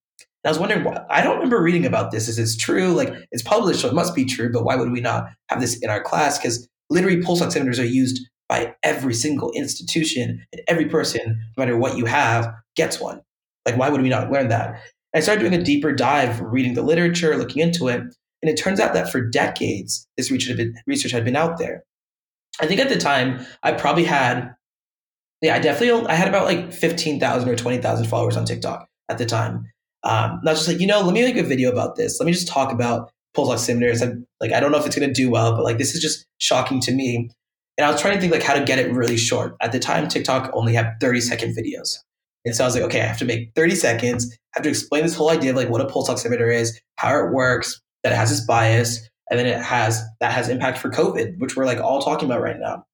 I 0.45 0.49
was 0.49 0.59
wondering, 0.59 0.87
I 1.09 1.21
don't 1.21 1.35
remember 1.35 1.61
reading 1.61 1.85
about 1.85 2.11
this. 2.11 2.27
Is 2.29 2.37
this 2.37 2.55
true? 2.55 2.93
Like 2.93 3.13
it's 3.31 3.43
published, 3.43 3.81
so 3.81 3.89
it 3.89 3.93
must 3.93 4.15
be 4.15 4.23
true. 4.25 4.51
But 4.51 4.63
why 4.63 4.75
would 4.75 4.91
we 4.91 5.01
not 5.01 5.25
have 5.49 5.59
this 5.59 5.77
in 5.81 5.89
our 5.89 6.01
class? 6.01 6.37
Because 6.37 6.67
literally, 6.89 7.21
pulse 7.21 7.41
oximeters 7.41 7.79
are 7.79 7.85
used 7.85 8.21
by 8.47 8.73
every 8.81 9.13
single 9.13 9.51
institution, 9.51 10.43
and 10.51 10.61
every 10.67 10.85
person, 10.85 11.39
no 11.57 11.63
matter 11.63 11.77
what 11.77 11.97
you 11.97 12.05
have, 12.05 12.51
gets 12.75 12.99
one. 12.99 13.21
Like, 13.65 13.77
why 13.77 13.89
would 13.89 14.01
we 14.01 14.09
not 14.09 14.31
learn 14.31 14.47
that? 14.47 14.69
And 15.13 15.15
I 15.15 15.19
started 15.19 15.41
doing 15.41 15.53
a 15.53 15.63
deeper 15.63 15.91
dive, 15.91 16.39
reading 16.41 16.73
the 16.73 16.81
literature, 16.81 17.37
looking 17.37 17.61
into 17.61 17.89
it, 17.89 17.99
and 17.99 18.49
it 18.49 18.55
turns 18.55 18.79
out 18.79 18.93
that 18.93 19.11
for 19.11 19.21
decades, 19.21 20.07
this 20.17 20.31
research 20.31 21.11
had 21.11 21.25
been, 21.25 21.35
out 21.35 21.57
there. 21.59 21.83
I 22.61 22.65
think 22.65 22.79
at 22.79 22.89
the 22.89 22.97
time, 22.97 23.45
I 23.61 23.73
probably 23.73 24.05
had, 24.05 24.55
yeah, 25.41 25.55
I 25.55 25.59
definitely, 25.59 26.07
I 26.07 26.15
had 26.15 26.27
about 26.29 26.45
like 26.45 26.71
fifteen 26.71 27.19
thousand 27.19 27.49
or 27.49 27.55
twenty 27.55 27.77
thousand 27.79 28.07
followers 28.07 28.37
on 28.37 28.45
TikTok 28.45 28.87
at 29.09 29.17
the 29.17 29.25
time 29.25 29.65
um, 30.03 30.39
not 30.43 30.55
just 30.55 30.67
like, 30.67 30.79
you 30.79 30.87
know, 30.87 31.01
let 31.01 31.13
me 31.13 31.23
make 31.23 31.37
a 31.37 31.43
video 31.43 31.71
about 31.71 31.95
this. 31.95 32.19
Let 32.19 32.25
me 32.25 32.31
just 32.31 32.47
talk 32.47 32.71
about 32.71 33.11
pulse 33.33 33.49
oximeters. 33.49 34.01
And 34.01 34.25
like, 34.39 34.51
I 34.51 34.59
don't 34.59 34.71
know 34.71 34.77
if 34.77 34.85
it's 34.85 34.95
going 34.95 35.07
to 35.07 35.13
do 35.13 35.29
well, 35.29 35.55
but 35.55 35.63
like, 35.63 35.77
this 35.77 35.93
is 35.93 36.01
just 36.01 36.25
shocking 36.37 36.79
to 36.81 36.91
me. 36.91 37.29
And 37.77 37.85
I 37.85 37.91
was 37.91 38.01
trying 38.01 38.15
to 38.15 38.21
think 38.21 38.33
like 38.33 38.43
how 38.43 38.55
to 38.55 38.63
get 38.63 38.79
it 38.79 38.91
really 38.91 39.17
short. 39.17 39.55
At 39.61 39.71
the 39.71 39.79
time, 39.79 40.07
TikTok 40.07 40.51
only 40.53 40.73
had 40.73 40.95
30 40.99 41.21
second 41.21 41.55
videos. 41.55 41.97
And 42.45 42.55
so 42.55 42.63
I 42.63 42.67
was 42.67 42.75
like, 42.75 42.83
okay, 42.83 43.01
I 43.01 43.05
have 43.05 43.17
to 43.19 43.25
make 43.25 43.51
30 43.55 43.75
seconds, 43.75 44.31
I 44.31 44.59
have 44.59 44.63
to 44.63 44.69
explain 44.69 45.03
this 45.03 45.15
whole 45.15 45.29
idea 45.29 45.51
of 45.51 45.57
like 45.57 45.69
what 45.69 45.81
a 45.81 45.85
pulse 45.85 46.09
oximeter 46.09 46.53
is, 46.53 46.79
how 46.95 47.17
it 47.19 47.31
works, 47.31 47.81
that 48.03 48.13
it 48.13 48.15
has 48.15 48.29
this 48.29 48.45
bias, 48.45 49.09
and 49.29 49.39
then 49.39 49.45
it 49.45 49.61
has 49.61 50.03
that 50.19 50.31
has 50.31 50.49
impact 50.49 50.77
for 50.77 50.89
COVID, 50.89 51.37
which 51.37 51.55
we're 51.55 51.65
like 51.65 51.79
all 51.79 52.01
talking 52.01 52.27
about 52.27 52.41
right 52.41 52.59
now. 52.59 52.85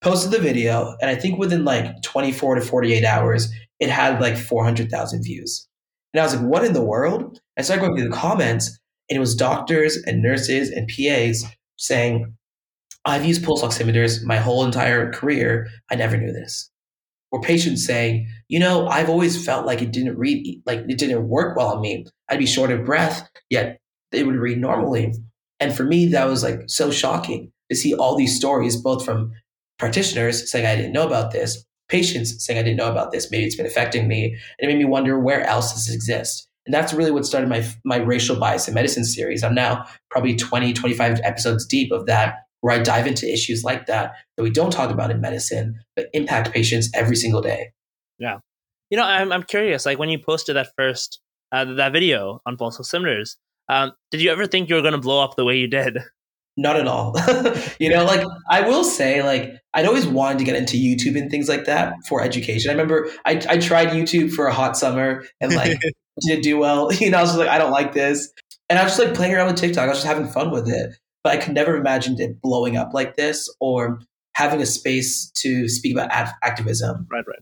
Posted 0.00 0.32
the 0.32 0.38
video, 0.38 0.96
and 1.00 1.10
I 1.10 1.14
think 1.14 1.38
within 1.38 1.64
like 1.64 2.02
24 2.02 2.56
to 2.56 2.60
48 2.60 3.04
hours, 3.04 3.52
it 3.80 3.88
had 3.88 4.20
like 4.20 4.36
400,000 4.36 5.22
views. 5.22 5.66
And 6.14 6.20
I 6.20 6.24
was 6.24 6.36
like, 6.36 6.46
what 6.46 6.64
in 6.64 6.72
the 6.72 6.84
world? 6.84 7.40
I 7.58 7.62
started 7.62 7.82
going 7.82 7.96
through 7.96 8.08
the 8.08 8.16
comments, 8.16 8.68
and 9.10 9.16
it 9.16 9.20
was 9.20 9.34
doctors 9.34 9.96
and 10.06 10.22
nurses 10.22 10.70
and 10.70 10.88
PAs 10.88 11.44
saying, 11.76 12.34
I've 13.04 13.26
used 13.26 13.44
pulse 13.44 13.62
oximeters 13.62 14.24
my 14.24 14.38
whole 14.38 14.64
entire 14.64 15.12
career. 15.12 15.68
I 15.90 15.96
never 15.96 16.16
knew 16.16 16.32
this. 16.32 16.70
or 17.34 17.40
patients 17.40 17.84
saying, 17.84 18.28
you 18.46 18.60
know, 18.60 18.86
I've 18.86 19.10
always 19.10 19.44
felt 19.44 19.66
like 19.66 19.82
it 19.82 19.90
didn't 19.90 20.16
read, 20.16 20.62
like 20.66 20.84
it 20.88 20.98
didn't 20.98 21.28
work 21.28 21.56
well 21.56 21.74
on 21.74 21.80
me. 21.80 22.06
I'd 22.28 22.38
be 22.38 22.46
short 22.46 22.70
of 22.70 22.84
breath, 22.84 23.28
yet 23.50 23.78
it 24.12 24.24
would 24.24 24.36
read 24.36 24.58
normally. 24.60 25.12
And 25.58 25.74
for 25.74 25.82
me, 25.82 26.06
that 26.10 26.26
was 26.26 26.44
like 26.44 26.60
so 26.68 26.92
shocking 26.92 27.50
to 27.72 27.76
see 27.76 27.92
all 27.92 28.16
these 28.16 28.36
stories, 28.36 28.80
both 28.80 29.04
from 29.04 29.32
practitioners 29.80 30.48
saying, 30.48 30.64
I 30.64 30.76
didn't 30.76 30.92
know 30.92 31.08
about 31.08 31.32
this, 31.32 31.64
patients 31.94 32.44
saying, 32.44 32.58
I 32.58 32.62
didn't 32.62 32.78
know 32.78 32.90
about 32.90 33.12
this. 33.12 33.30
Maybe 33.30 33.44
it's 33.44 33.54
been 33.54 33.66
affecting 33.66 34.08
me. 34.08 34.24
And 34.58 34.58
it 34.58 34.66
made 34.66 34.78
me 34.78 34.84
wonder 34.84 35.18
where 35.18 35.44
else 35.44 35.72
does 35.72 35.88
it 35.88 35.94
exist? 35.94 36.48
And 36.66 36.74
that's 36.74 36.92
really 36.92 37.12
what 37.12 37.24
started 37.24 37.48
my, 37.48 37.64
my 37.84 37.98
racial 37.98 38.36
bias 38.36 38.66
in 38.66 38.74
medicine 38.74 39.04
series. 39.04 39.44
I'm 39.44 39.54
now 39.54 39.84
probably 40.10 40.34
20, 40.34 40.72
25 40.72 41.20
episodes 41.22 41.64
deep 41.64 41.92
of 41.92 42.06
that, 42.06 42.38
where 42.62 42.74
I 42.74 42.82
dive 42.82 43.06
into 43.06 43.32
issues 43.32 43.62
like 43.62 43.86
that 43.86 44.14
that 44.36 44.42
we 44.42 44.50
don't 44.50 44.72
talk 44.72 44.90
about 44.90 45.12
in 45.12 45.20
medicine, 45.20 45.78
but 45.94 46.08
impact 46.14 46.52
patients 46.52 46.90
every 46.94 47.14
single 47.14 47.42
day. 47.42 47.70
Yeah. 48.18 48.38
You 48.90 48.96
know, 48.96 49.04
I'm, 49.04 49.30
I'm 49.30 49.44
curious, 49.44 49.86
like 49.86 49.98
when 49.98 50.08
you 50.08 50.18
posted 50.18 50.56
that 50.56 50.72
first, 50.76 51.20
uh, 51.52 51.64
that 51.76 51.92
video 51.92 52.40
on 52.44 52.56
pulse 52.56 52.78
oximeters, 52.78 53.36
um, 53.68 53.92
did 54.10 54.20
you 54.20 54.32
ever 54.32 54.46
think 54.46 54.68
you 54.68 54.74
were 54.74 54.82
going 54.82 54.92
to 54.92 54.98
blow 54.98 55.22
up 55.22 55.36
the 55.36 55.44
way 55.44 55.58
you 55.58 55.68
did? 55.68 55.98
Not 56.56 56.76
at 56.76 56.86
all. 56.86 57.16
you 57.80 57.90
know, 57.90 58.04
like 58.04 58.24
I 58.48 58.60
will 58.60 58.84
say, 58.84 59.22
like 59.22 59.54
I'd 59.74 59.86
always 59.86 60.06
wanted 60.06 60.38
to 60.38 60.44
get 60.44 60.54
into 60.54 60.76
YouTube 60.76 61.18
and 61.18 61.30
things 61.30 61.48
like 61.48 61.64
that 61.64 61.94
for 62.08 62.22
education. 62.22 62.70
I 62.70 62.74
remember 62.74 63.10
I, 63.24 63.42
I 63.48 63.58
tried 63.58 63.88
YouTube 63.88 64.32
for 64.32 64.46
a 64.46 64.52
hot 64.52 64.76
summer 64.76 65.24
and 65.40 65.54
like 65.54 65.78
didn't 66.26 66.42
do 66.42 66.58
well. 66.58 66.92
You 67.00 67.10
know, 67.10 67.18
I 67.18 67.20
was 67.22 67.30
just 67.30 67.38
like, 67.38 67.48
I 67.48 67.58
don't 67.58 67.72
like 67.72 67.92
this. 67.92 68.32
And 68.68 68.78
I 68.78 68.84
was 68.84 68.96
just 68.96 69.04
like 69.04 69.14
playing 69.14 69.34
around 69.34 69.48
with 69.48 69.56
TikTok. 69.56 69.84
I 69.84 69.88
was 69.88 69.98
just 69.98 70.06
having 70.06 70.28
fun 70.28 70.50
with 70.50 70.68
it. 70.68 70.96
But 71.24 71.32
I 71.32 71.36
could 71.38 71.54
never 71.54 71.76
imagine 71.76 72.16
it 72.20 72.40
blowing 72.40 72.76
up 72.76 72.92
like 72.92 73.16
this 73.16 73.52
or 73.58 74.00
having 74.34 74.60
a 74.60 74.66
space 74.66 75.30
to 75.36 75.68
speak 75.68 75.94
about 75.94 76.10
ad- 76.10 76.34
activism. 76.42 77.06
Right, 77.10 77.24
right. 77.26 77.40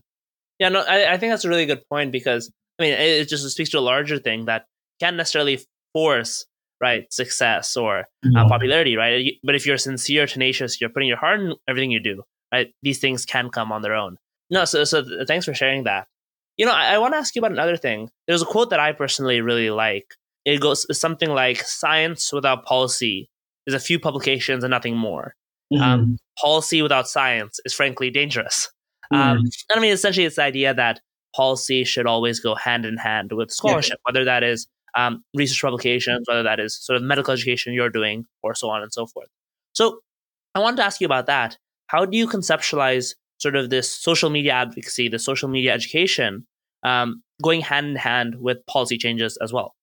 Yeah, 0.59 0.69
no, 0.69 0.81
I, 0.81 1.13
I 1.13 1.17
think 1.17 1.31
that's 1.31 1.43
a 1.43 1.49
really 1.49 1.65
good 1.65 1.83
point 1.89 2.11
because 2.11 2.51
I 2.79 2.83
mean, 2.83 2.93
it, 2.93 3.21
it 3.21 3.29
just 3.29 3.47
speaks 3.49 3.69
to 3.71 3.79
a 3.79 3.81
larger 3.81 4.19
thing 4.19 4.45
that 4.45 4.65
can't 4.99 5.17
necessarily 5.17 5.59
force 5.93 6.45
right 6.83 7.11
success 7.11 7.77
or 7.77 7.99
uh, 7.99 8.03
mm-hmm. 8.25 8.35
uh, 8.35 8.47
popularity, 8.49 8.95
right? 8.97 9.33
But 9.43 9.55
if 9.55 9.65
you're 9.65 9.77
sincere, 9.77 10.27
tenacious, 10.27 10.79
you're 10.79 10.89
putting 10.89 11.07
your 11.07 11.17
heart 11.17 11.39
in 11.39 11.55
everything 11.67 11.91
you 11.91 12.01
do, 12.01 12.23
right? 12.53 12.67
These 12.83 12.99
things 12.99 13.25
can 13.25 13.49
come 13.49 13.71
on 13.71 13.81
their 13.81 13.95
own. 13.95 14.17
No, 14.49 14.65
so 14.65 14.83
so 14.83 15.03
thanks 15.25 15.45
for 15.45 15.53
sharing 15.53 15.85
that. 15.85 16.07
You 16.57 16.65
know, 16.65 16.73
I, 16.73 16.95
I 16.95 16.97
want 16.99 17.13
to 17.13 17.17
ask 17.17 17.35
you 17.35 17.39
about 17.39 17.53
another 17.53 17.77
thing. 17.77 18.09
There's 18.27 18.41
a 18.41 18.45
quote 18.45 18.69
that 18.69 18.79
I 18.79 18.91
personally 18.91 19.41
really 19.41 19.69
like. 19.69 20.05
It 20.45 20.59
goes 20.59 20.85
something 20.99 21.29
like, 21.29 21.63
"Science 21.63 22.33
without 22.33 22.65
policy 22.65 23.29
is 23.65 23.73
a 23.73 23.79
few 23.79 23.97
publications 23.97 24.63
and 24.63 24.71
nothing 24.71 24.97
more. 24.97 25.35
Um, 25.73 25.79
mm-hmm. 25.79 25.91
Um, 25.91 26.17
policy 26.39 26.81
without 26.81 27.07
science 27.07 27.59
is 27.65 27.73
frankly 27.73 28.11
dangerous." 28.11 28.69
Um, 29.11 29.19
mm-hmm. 29.19 29.29
Um, 29.29 29.37
and 29.69 29.77
I 29.77 29.79
mean, 29.79 29.93
essentially, 29.93 30.25
it's 30.25 30.35
the 30.35 30.43
idea 30.43 30.73
that 30.73 30.99
policy 31.35 31.83
should 31.83 32.05
always 32.05 32.39
go 32.39 32.55
hand 32.55 32.85
in 32.85 32.97
hand 32.97 33.31
with 33.31 33.51
scholarship, 33.51 33.97
yeah. 33.99 34.11
whether 34.11 34.25
that 34.25 34.43
is 34.43 34.67
um, 34.95 35.23
research 35.33 35.61
publications, 35.61 36.25
whether 36.27 36.43
that 36.43 36.59
is 36.59 36.75
sort 36.75 36.97
of 36.97 37.03
medical 37.03 37.33
education 37.33 37.73
you're 37.73 37.89
doing, 37.89 38.25
or 38.41 38.55
so 38.55 38.69
on 38.69 38.81
and 38.81 38.93
so 38.93 39.05
forth. 39.07 39.27
So, 39.73 39.99
I 40.55 40.59
wanted 40.59 40.77
to 40.77 40.83
ask 40.83 41.01
you 41.01 41.05
about 41.05 41.25
that. 41.25 41.57
How 41.87 42.05
do 42.05 42.17
you 42.17 42.27
conceptualize 42.27 43.15
sort 43.39 43.55
of 43.55 43.69
this 43.69 43.91
social 43.91 44.29
media 44.29 44.53
advocacy, 44.53 45.09
the 45.09 45.19
social 45.19 45.49
media 45.49 45.73
education, 45.73 46.45
um, 46.83 47.23
going 47.41 47.61
hand 47.61 47.87
in 47.87 47.95
hand 47.95 48.35
with 48.39 48.65
policy 48.67 48.97
changes 48.97 49.37
as 49.41 49.51
well? 49.51 49.73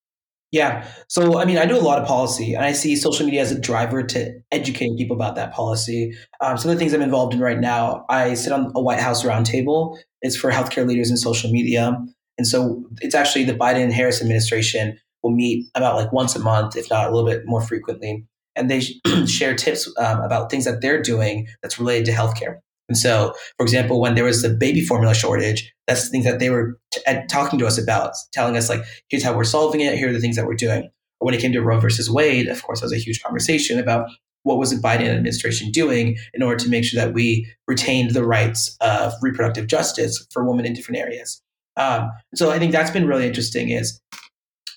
Yeah. 0.51 0.85
So, 1.07 1.39
I 1.39 1.45
mean, 1.45 1.57
I 1.57 1.65
do 1.65 1.77
a 1.77 1.79
lot 1.79 1.99
of 2.01 2.05
policy 2.05 2.53
and 2.53 2.65
I 2.65 2.73
see 2.73 2.97
social 2.97 3.25
media 3.25 3.41
as 3.41 3.53
a 3.53 3.59
driver 3.59 4.03
to 4.03 4.33
educating 4.51 4.97
people 4.97 5.15
about 5.15 5.35
that 5.35 5.53
policy. 5.53 6.13
Um, 6.41 6.57
some 6.57 6.69
of 6.69 6.75
the 6.75 6.79
things 6.79 6.93
I'm 6.93 7.01
involved 7.01 7.33
in 7.33 7.39
right 7.39 7.59
now, 7.59 8.05
I 8.09 8.33
sit 8.33 8.51
on 8.51 8.71
a 8.75 8.81
White 8.81 8.99
House 8.99 9.23
roundtable. 9.23 9.97
It's 10.21 10.35
for 10.35 10.51
healthcare 10.51 10.85
leaders 10.85 11.09
in 11.09 11.15
social 11.15 11.49
media. 11.49 11.97
And 12.41 12.47
so 12.47 12.83
it's 13.01 13.13
actually 13.13 13.43
the 13.43 13.53
Biden 13.53 13.83
and 13.83 13.93
Harris 13.93 14.19
administration 14.19 14.97
will 15.21 15.29
meet 15.29 15.67
about 15.75 15.95
like 15.95 16.11
once 16.11 16.35
a 16.35 16.39
month, 16.39 16.75
if 16.75 16.89
not 16.89 17.05
a 17.05 17.15
little 17.15 17.29
bit 17.29 17.43
more 17.45 17.61
frequently. 17.61 18.25
And 18.55 18.67
they 18.67 18.81
share 19.27 19.55
tips 19.55 19.87
um, 19.99 20.21
about 20.21 20.49
things 20.49 20.65
that 20.65 20.81
they're 20.81 21.03
doing 21.03 21.47
that's 21.61 21.77
related 21.77 22.05
to 22.07 22.13
healthcare. 22.13 22.55
And 22.89 22.97
so, 22.97 23.35
for 23.57 23.63
example, 23.63 24.01
when 24.01 24.15
there 24.15 24.23
was 24.23 24.41
the 24.41 24.49
baby 24.49 24.81
formula 24.81 25.13
shortage, 25.13 25.71
that's 25.85 26.05
the 26.05 26.09
things 26.09 26.25
that 26.25 26.39
they 26.39 26.49
were 26.49 26.79
t- 26.89 27.03
talking 27.29 27.59
to 27.59 27.67
us 27.67 27.77
about, 27.77 28.15
telling 28.33 28.57
us 28.57 28.69
like, 28.69 28.81
here's 29.07 29.23
how 29.23 29.37
we're 29.37 29.43
solving 29.43 29.81
it. 29.81 29.95
Here 29.99 30.09
are 30.09 30.13
the 30.13 30.19
things 30.19 30.35
that 30.35 30.47
we're 30.47 30.55
doing. 30.55 30.89
Or 31.19 31.27
when 31.27 31.35
it 31.35 31.41
came 31.41 31.51
to 31.51 31.61
Roe 31.61 31.79
versus 31.79 32.09
Wade, 32.09 32.47
of 32.47 32.63
course, 32.63 32.79
that 32.79 32.87
was 32.87 32.93
a 32.93 32.97
huge 32.97 33.21
conversation 33.21 33.77
about 33.77 34.09
what 34.41 34.57
was 34.57 34.71
the 34.71 34.81
Biden 34.81 35.09
administration 35.09 35.69
doing 35.69 36.17
in 36.33 36.41
order 36.41 36.57
to 36.57 36.69
make 36.69 36.85
sure 36.85 36.99
that 36.99 37.13
we 37.13 37.47
retained 37.67 38.15
the 38.15 38.25
rights 38.25 38.75
of 38.81 39.13
reproductive 39.21 39.67
justice 39.67 40.25
for 40.31 40.43
women 40.43 40.65
in 40.65 40.73
different 40.73 40.99
areas. 40.99 41.39
Um, 41.77 42.09
so 42.35 42.51
I 42.51 42.59
think 42.59 42.71
that's 42.71 42.91
been 42.91 43.07
really 43.07 43.27
interesting 43.27 43.69
is 43.69 43.99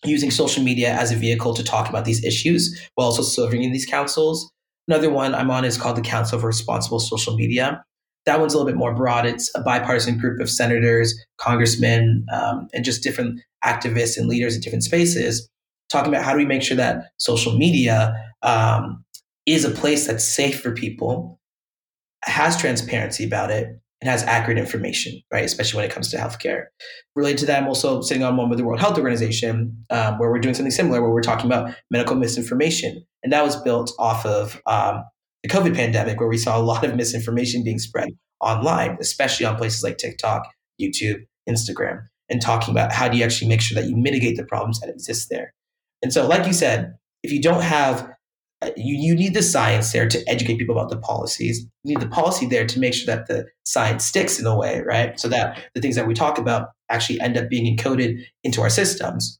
using 0.04 0.30
social 0.30 0.62
media 0.62 0.92
as 0.92 1.10
a 1.10 1.16
vehicle 1.16 1.54
to 1.54 1.64
talk 1.64 1.88
about 1.88 2.04
these 2.04 2.22
issues 2.24 2.78
while 2.94 3.06
also 3.06 3.22
serving 3.22 3.62
in 3.62 3.72
these 3.72 3.86
councils. 3.86 4.50
Another 4.86 5.10
one 5.10 5.34
I'm 5.34 5.50
on 5.50 5.64
is 5.64 5.78
called 5.78 5.96
the 5.96 6.02
Council 6.02 6.38
for 6.38 6.46
Responsible 6.46 7.00
Social 7.00 7.36
Media 7.36 7.82
that 8.26 8.40
one's 8.40 8.54
a 8.54 8.56
little 8.56 8.70
bit 8.70 8.78
more 8.78 8.94
broad. 8.94 9.26
It's 9.26 9.50
a 9.54 9.60
bipartisan 9.60 10.18
group 10.18 10.40
of 10.40 10.48
senators, 10.48 11.14
congressmen, 11.36 12.24
um, 12.32 12.68
and 12.72 12.84
just 12.84 13.02
different 13.02 13.40
activists 13.64 14.16
and 14.16 14.28
leaders 14.28 14.54
in 14.54 14.62
different 14.62 14.84
spaces 14.84 15.48
talking 15.90 16.12
about 16.12 16.24
how 16.24 16.32
do 16.32 16.38
we 16.38 16.46
make 16.46 16.62
sure 16.62 16.76
that 16.76 17.10
social 17.18 17.56
media 17.56 18.14
um, 18.42 19.04
is 19.46 19.64
a 19.64 19.70
place 19.70 20.06
that's 20.06 20.24
safe 20.26 20.60
for 20.60 20.72
people, 20.72 21.38
has 22.24 22.56
transparency 22.56 23.24
about 23.24 23.50
it, 23.50 23.78
and 24.04 24.10
has 24.10 24.22
accurate 24.24 24.58
information, 24.58 25.18
right? 25.32 25.46
Especially 25.46 25.78
when 25.78 25.86
it 25.86 25.90
comes 25.90 26.10
to 26.10 26.18
healthcare. 26.18 26.64
Related 27.16 27.38
to 27.38 27.46
that, 27.46 27.62
I'm 27.62 27.68
also 27.68 28.02
sitting 28.02 28.22
on 28.22 28.36
one 28.36 28.50
with 28.50 28.58
the 28.58 28.64
World 28.64 28.78
Health 28.78 28.98
Organization 28.98 29.82
um, 29.88 30.18
where 30.18 30.30
we're 30.30 30.40
doing 30.40 30.54
something 30.54 30.70
similar, 30.70 31.00
where 31.00 31.10
we're 31.10 31.22
talking 31.22 31.46
about 31.46 31.74
medical 31.90 32.14
misinformation. 32.14 33.02
And 33.22 33.32
that 33.32 33.42
was 33.42 33.56
built 33.56 33.94
off 33.98 34.26
of 34.26 34.60
um, 34.66 35.02
the 35.42 35.48
COVID 35.48 35.74
pandemic, 35.74 36.20
where 36.20 36.28
we 36.28 36.36
saw 36.36 36.58
a 36.58 36.60
lot 36.60 36.84
of 36.84 36.94
misinformation 36.94 37.64
being 37.64 37.78
spread 37.78 38.10
online, 38.42 38.98
especially 39.00 39.46
on 39.46 39.56
places 39.56 39.82
like 39.82 39.96
TikTok, 39.96 40.46
YouTube, 40.78 41.24
Instagram, 41.48 42.02
and 42.28 42.42
talking 42.42 42.72
about 42.72 42.92
how 42.92 43.08
do 43.08 43.16
you 43.16 43.24
actually 43.24 43.48
make 43.48 43.62
sure 43.62 43.80
that 43.80 43.88
you 43.88 43.96
mitigate 43.96 44.36
the 44.36 44.44
problems 44.44 44.80
that 44.80 44.90
exist 44.90 45.28
there. 45.30 45.54
And 46.02 46.12
so, 46.12 46.26
like 46.28 46.46
you 46.46 46.52
said, 46.52 46.94
if 47.22 47.32
you 47.32 47.40
don't 47.40 47.62
have 47.62 48.13
you, 48.76 48.96
you 48.96 49.14
need 49.14 49.34
the 49.34 49.42
science 49.42 49.92
there 49.92 50.08
to 50.08 50.22
educate 50.28 50.58
people 50.58 50.76
about 50.76 50.90
the 50.90 50.98
policies. 50.98 51.66
You 51.82 51.94
need 51.94 52.00
the 52.00 52.08
policy 52.08 52.46
there 52.46 52.66
to 52.66 52.78
make 52.78 52.94
sure 52.94 53.06
that 53.06 53.26
the 53.26 53.46
science 53.64 54.04
sticks 54.04 54.38
in 54.38 54.46
a 54.46 54.56
way, 54.56 54.80
right? 54.80 55.18
So 55.18 55.28
that 55.28 55.58
the 55.74 55.80
things 55.80 55.96
that 55.96 56.06
we 56.06 56.14
talk 56.14 56.38
about 56.38 56.68
actually 56.90 57.20
end 57.20 57.36
up 57.36 57.48
being 57.48 57.76
encoded 57.76 58.22
into 58.42 58.60
our 58.60 58.70
systems. 58.70 59.38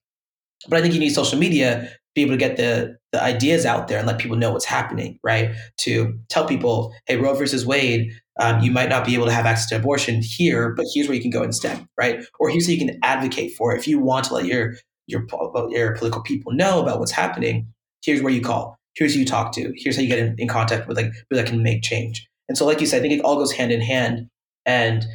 But 0.69 0.79
I 0.79 0.83
think 0.83 0.95
you 0.95 1.01
need 1.01 1.11
social 1.11 1.39
media 1.39 1.83
to 1.83 1.99
be 2.15 2.23
able 2.23 2.33
to 2.33 2.39
get 2.39 2.57
the 2.57 2.97
the 3.13 3.23
ideas 3.23 3.65
out 3.65 3.87
there 3.87 3.99
and 3.99 4.09
let 4.09 4.19
people 4.19 4.37
know 4.37 4.53
what's 4.53 4.65
happening, 4.65 5.21
right? 5.23 5.55
To 5.79 6.19
tell 6.29 6.47
people, 6.47 6.93
hey, 7.07 7.17
Roe 7.17 7.35
versus 7.35 7.65
Wade, 7.65 8.11
um, 8.41 8.61
you 8.61 8.73
might 8.73 8.89
not 8.89 9.07
be 9.07 9.15
able 9.15 9.27
to 9.27 9.33
have 9.33 9.47
access 9.47 9.69
to 9.69 9.77
abortion 9.77 10.21
here, 10.21 10.75
but 10.75 10.87
here's 10.93 11.07
where 11.07 11.15
you 11.15 11.23
can 11.23 11.31
go 11.31 11.45
instead, 11.45 11.87
right? 11.97 12.25
Or 12.41 12.49
here's 12.49 12.67
how 12.67 12.73
you 12.73 12.79
can 12.79 12.99
advocate 13.05 13.55
for 13.57 13.73
it. 13.73 13.79
If 13.79 13.87
you 13.87 14.01
want 14.01 14.27
to 14.27 14.35
let 14.35 14.47
your 14.47 14.75
your 15.07 15.27
your 15.71 15.95
political 15.95 16.23
people 16.23 16.53
know 16.53 16.83
about 16.83 16.99
what's 16.99 17.13
happening, 17.13 17.69
here's 18.03 18.21
where 18.21 18.33
you 18.33 18.41
call. 18.41 18.77
Here's 18.95 19.15
who 19.15 19.21
you 19.21 19.27
talk 19.27 19.53
to. 19.53 19.73
Here's 19.77 19.97
how 19.97 20.03
you 20.03 20.09
get 20.09 20.19
in, 20.19 20.35
in 20.39 20.49
contact 20.49 20.87
with 20.87 20.97
like 20.97 21.13
people 21.13 21.37
that 21.37 21.47
can 21.47 21.63
make 21.63 21.83
change. 21.83 22.27
And 22.49 22.57
so, 22.57 22.67
like 22.67 22.81
you 22.81 22.87
said, 22.87 22.99
I 22.99 23.01
think 23.01 23.15
it 23.15 23.25
all 23.25 23.37
goes 23.37 23.53
hand 23.53 23.73
in 23.73 23.81
hand. 23.81 24.29
And 24.67 25.07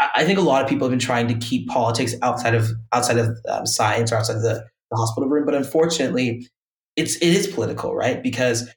I 0.00 0.24
think 0.24 0.38
a 0.38 0.42
lot 0.42 0.62
of 0.62 0.68
people 0.68 0.86
have 0.86 0.92
been 0.92 0.98
trying 0.98 1.28
to 1.28 1.34
keep 1.34 1.68
politics 1.68 2.14
outside 2.22 2.54
of 2.54 2.70
outside 2.92 3.18
of 3.18 3.36
um, 3.48 3.66
science 3.66 4.12
or 4.12 4.16
outside 4.16 4.36
of 4.36 4.42
the, 4.42 4.64
the 4.90 4.96
hospital 4.96 5.28
room, 5.28 5.44
but 5.44 5.54
unfortunately, 5.54 6.46
it's 6.96 7.16
it 7.16 7.28
is 7.28 7.46
political, 7.46 7.94
right? 7.94 8.22
Because 8.22 8.68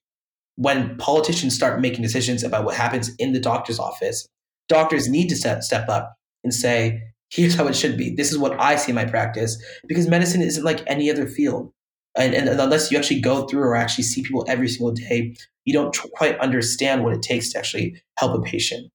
when 0.55 0.97
politicians 0.97 1.55
start 1.55 1.79
making 1.79 2.01
decisions 2.01 2.43
about 2.43 2.65
what 2.65 2.75
happens 2.75 3.11
in 3.17 3.33
the 3.33 3.39
doctor's 3.39 3.79
office, 3.79 4.27
doctors 4.67 5.07
need 5.07 5.27
to 5.29 5.35
step 5.35 5.61
step 5.61 5.87
up 5.89 6.15
and 6.43 6.53
say, 6.53 7.01
"Here's 7.29 7.55
how 7.55 7.67
it 7.67 7.75
should 7.75 7.97
be. 7.97 8.15
This 8.15 8.31
is 8.31 8.37
what 8.37 8.59
I 8.59 8.75
see 8.75 8.91
in 8.91 8.95
my 8.95 9.05
practice." 9.05 9.57
Because 9.87 10.07
medicine 10.07 10.41
isn't 10.41 10.63
like 10.63 10.83
any 10.87 11.11
other 11.11 11.27
field, 11.27 11.71
and, 12.17 12.33
and 12.33 12.49
unless 12.49 12.91
you 12.91 12.97
actually 12.97 13.21
go 13.21 13.47
through 13.47 13.61
or 13.61 13.75
actually 13.75 14.03
see 14.03 14.23
people 14.23 14.45
every 14.47 14.67
single 14.67 14.91
day, 14.91 15.35
you 15.65 15.73
don't 15.73 15.97
quite 16.13 16.39
understand 16.39 17.03
what 17.03 17.13
it 17.13 17.21
takes 17.21 17.51
to 17.53 17.59
actually 17.59 18.01
help 18.17 18.37
a 18.37 18.41
patient. 18.41 18.91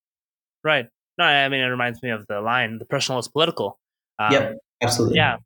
Right. 0.65 0.87
No, 1.19 1.25
I 1.25 1.49
mean 1.49 1.61
it 1.61 1.67
reminds 1.69 2.03
me 2.03 2.11
of 2.11 2.27
the 2.27 2.41
line: 2.41 2.79
"The 2.79 2.85
personal 2.85 3.19
is 3.19 3.29
political." 3.29 3.79
Um, 4.19 4.33
yep, 4.33 4.57
absolutely. 4.83 5.17
Yeah. 5.17 5.37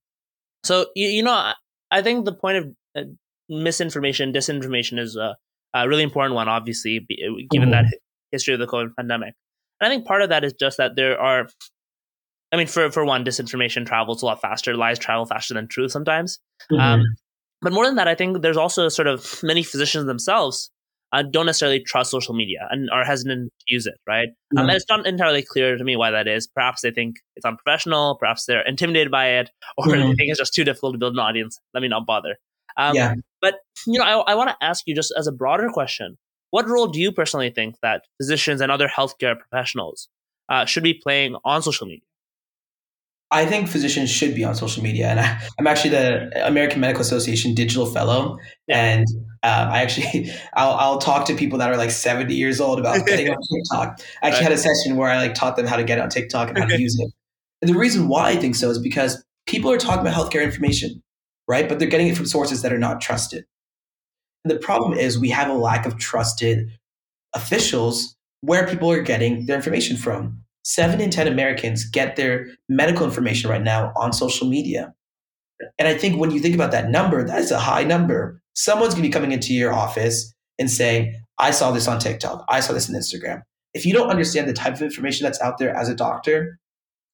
So 0.65 0.87
you, 0.97 1.09
you 1.09 1.23
know, 1.23 1.53
I 1.91 2.03
think 2.03 2.25
the 2.25 2.35
point 2.35 2.57
of 2.59 2.75
uh, 2.97 3.03
misinformation, 3.49 4.33
disinformation 4.33 4.99
is 4.99 5.17
a, 5.17 5.37
a 5.75 5.89
really 5.89 6.03
important 6.03 6.35
one, 6.35 6.49
obviously, 6.49 6.99
uh, 6.99 7.31
given 7.51 7.71
mm-hmm. 7.71 7.85
that 7.85 7.99
history 8.33 8.55
of 8.55 8.61
the 8.61 8.67
COVID 8.67 8.95
pandemic. 8.97 9.35
And 9.81 9.91
I 9.91 9.95
think 9.95 10.07
part 10.07 10.23
of 10.23 10.29
that 10.29 10.45
is 10.45 10.55
just 10.59 10.77
that 10.79 10.93
there 10.97 11.21
are, 11.21 11.49
I 12.53 12.57
mean, 12.57 12.67
for, 12.67 12.91
for 12.91 13.05
one, 13.05 13.25
disinformation 13.25 13.87
travels 13.87 14.23
a 14.23 14.27
lot 14.27 14.41
faster, 14.41 14.77
lies 14.77 14.99
travel 14.99 15.27
faster 15.27 15.55
than 15.55 15.69
truth 15.69 15.91
sometimes. 15.91 16.39
Mm-hmm. 16.71 16.81
Um, 16.81 17.05
but 17.63 17.73
more 17.73 17.87
than 17.87 17.97
that, 17.97 18.09
I 18.09 18.15
think 18.15 18.43
there's 18.43 18.57
also 18.57 18.89
sort 18.89 19.09
of 19.09 19.41
many 19.43 19.63
physicians 19.63 20.07
themselves 20.07 20.71
uh, 21.13 21.23
don't 21.23 21.47
necessarily 21.47 21.81
trust 21.81 22.11
social 22.11 22.35
media 22.35 22.69
and 22.71 22.89
are 22.91 23.05
hesitant 23.05 23.51
to 23.61 23.75
use 23.75 23.87
it, 23.87 23.95
right? 24.07 24.29
Um, 24.57 24.69
and 24.69 24.71
it's 24.71 24.85
not 24.89 25.07
entirely 25.07 25.43
clear 25.43 25.77
to 25.77 25.85
me 25.85 25.97
why 25.97 26.11
that 26.11 26.29
is. 26.29 26.47
Perhaps 26.47 26.83
they 26.83 26.91
think 26.91 27.17
it's 27.37 27.45
unprofessional, 27.45 28.17
perhaps 28.19 28.45
they're 28.47 28.67
intimidated 28.67 29.11
by 29.11 29.27
it, 29.27 29.51
or 29.77 29.87
mm-hmm. 29.87 30.01
they 30.01 30.15
think 30.15 30.31
it's 30.31 30.39
just 30.39 30.55
too 30.55 30.65
difficult 30.65 30.95
to 30.95 30.99
build 30.99 31.15
an 31.15 31.19
audience. 31.19 31.59
Let 31.75 31.81
me 31.81 31.89
not 31.89 32.07
bother. 32.07 32.37
Um, 32.77 32.95
yeah. 32.95 33.15
But 33.41 33.57
you 33.87 33.99
know, 33.99 34.05
I, 34.05 34.33
I 34.33 34.35
want 34.35 34.51
to 34.51 34.57
ask 34.65 34.85
you 34.87 34.95
just 34.95 35.13
as 35.17 35.27
a 35.27 35.33
broader 35.33 35.69
question: 35.71 36.17
What 36.51 36.69
role 36.69 36.87
do 36.87 37.01
you 37.01 37.11
personally 37.11 37.51
think 37.51 37.77
that 37.83 38.05
physicians 38.21 38.61
and 38.61 38.71
other 38.71 38.89
healthcare 38.89 39.37
professionals 39.37 40.09
uh, 40.49 40.65
should 40.65 40.85
be 40.85 40.95
playing 40.95 41.37
on 41.45 41.63
social 41.63 41.87
media? 41.87 42.03
I 43.33 43.47
think 43.47 43.69
physicians 43.69 44.11
should 44.11 44.35
be 44.35 44.43
on 44.43 44.55
social 44.57 44.83
media, 44.83 45.09
and 45.09 45.21
I, 45.21 45.41
am 45.59 45.67
actually 45.67 45.91
the 45.91 46.47
American 46.47 46.81
Medical 46.81 47.03
Association 47.03 47.55
Digital 47.55 47.87
Fellow, 47.87 48.39
and 48.69 49.07
um, 49.43 49.69
I 49.69 49.83
actually 49.83 50.31
I'll, 50.55 50.73
I'll, 50.73 50.99
talk 50.99 51.27
to 51.27 51.35
people 51.35 51.59
that 51.59 51.71
are 51.71 51.77
like 51.77 51.91
70 51.91 52.35
years 52.35 52.61
old 52.61 52.81
about 52.81 53.07
getting 53.07 53.29
on 53.29 53.37
TikTok. 53.37 54.01
I 54.23 54.29
actually 54.29 54.45
had 54.45 54.53
a 54.53 54.59
session 54.59 54.97
where 54.97 55.09
I 55.09 55.19
like 55.19 55.35
taught 55.35 55.57
them 55.57 55.67
how 55.67 55.77
to 55.77 55.85
get 55.85 55.99
on 55.99 56.09
TikTok 56.09 56.49
and 56.49 56.59
how 56.59 56.67
to 56.67 56.81
use 56.81 56.99
it. 56.99 57.13
And 57.63 57.69
the 57.69 57.79
reason 57.79 58.09
why 58.09 58.31
I 58.31 58.37
think 58.37 58.57
so 58.57 58.71
is 58.71 58.79
because 58.79 59.23
people 59.47 59.71
are 59.71 59.79
talking 59.79 60.01
about 60.01 60.15
healthcare 60.15 60.43
information, 60.43 61.03
right? 61.47 61.69
But 61.69 61.79
they're 61.79 61.89
getting 61.89 62.09
it 62.09 62.17
from 62.17 62.27
sources 62.27 62.63
that 62.63 62.73
are 62.73 62.79
not 62.79 63.01
trusted. 63.01 63.45
And 64.45 64.51
the 64.51 64.59
problem 64.59 64.95
is 64.99 65.19
we 65.19 65.31
have 65.31 65.49
a 65.49 65.55
lack 65.55 65.87
of 65.87 65.99
trusted 65.99 66.71
officials 67.35 68.17
where 68.41 68.67
people 68.67 68.91
are 68.91 69.03
getting 69.03 69.47
their 69.47 69.57
information 69.57 69.97
from 69.97 70.43
seven 70.71 71.01
in 71.01 71.11
10 71.11 71.27
Americans 71.27 71.85
get 71.85 72.15
their 72.15 72.47
medical 72.69 73.05
information 73.05 73.51
right 73.51 73.63
now 73.63 73.93
on 73.97 74.13
social 74.13 74.49
media. 74.49 74.95
And 75.79 75.89
I 75.89 75.95
think 75.95 76.21
when 76.21 76.31
you 76.31 76.39
think 76.39 76.55
about 76.55 76.71
that 76.71 76.91
number, 76.91 77.27
that 77.27 77.41
is 77.41 77.51
a 77.51 77.59
high 77.59 77.83
number. 77.83 78.41
Someone's 78.55 78.95
going 78.95 79.03
to 79.03 79.09
be 79.09 79.13
coming 79.13 79.33
into 79.33 79.53
your 79.53 79.73
office 79.73 80.33
and 80.61 80.71
saying, 80.71 81.21
I 81.39 81.51
saw 81.51 81.73
this 81.73 81.89
on 81.89 81.99
TikTok. 81.99 82.45
I 82.49 82.61
saw 82.61 82.73
this 82.73 82.89
on 82.89 82.95
Instagram. 82.95 83.43
If 83.75 83.85
you 83.85 83.93
don't 83.93 84.11
understand 84.11 84.49
the 84.49 84.53
type 84.53 84.75
of 84.75 84.83
information 84.83 85.25
that's 85.25 85.41
out 85.41 85.59
there 85.59 85.75
as 85.75 85.89
a 85.89 85.95
doctor, 85.95 86.59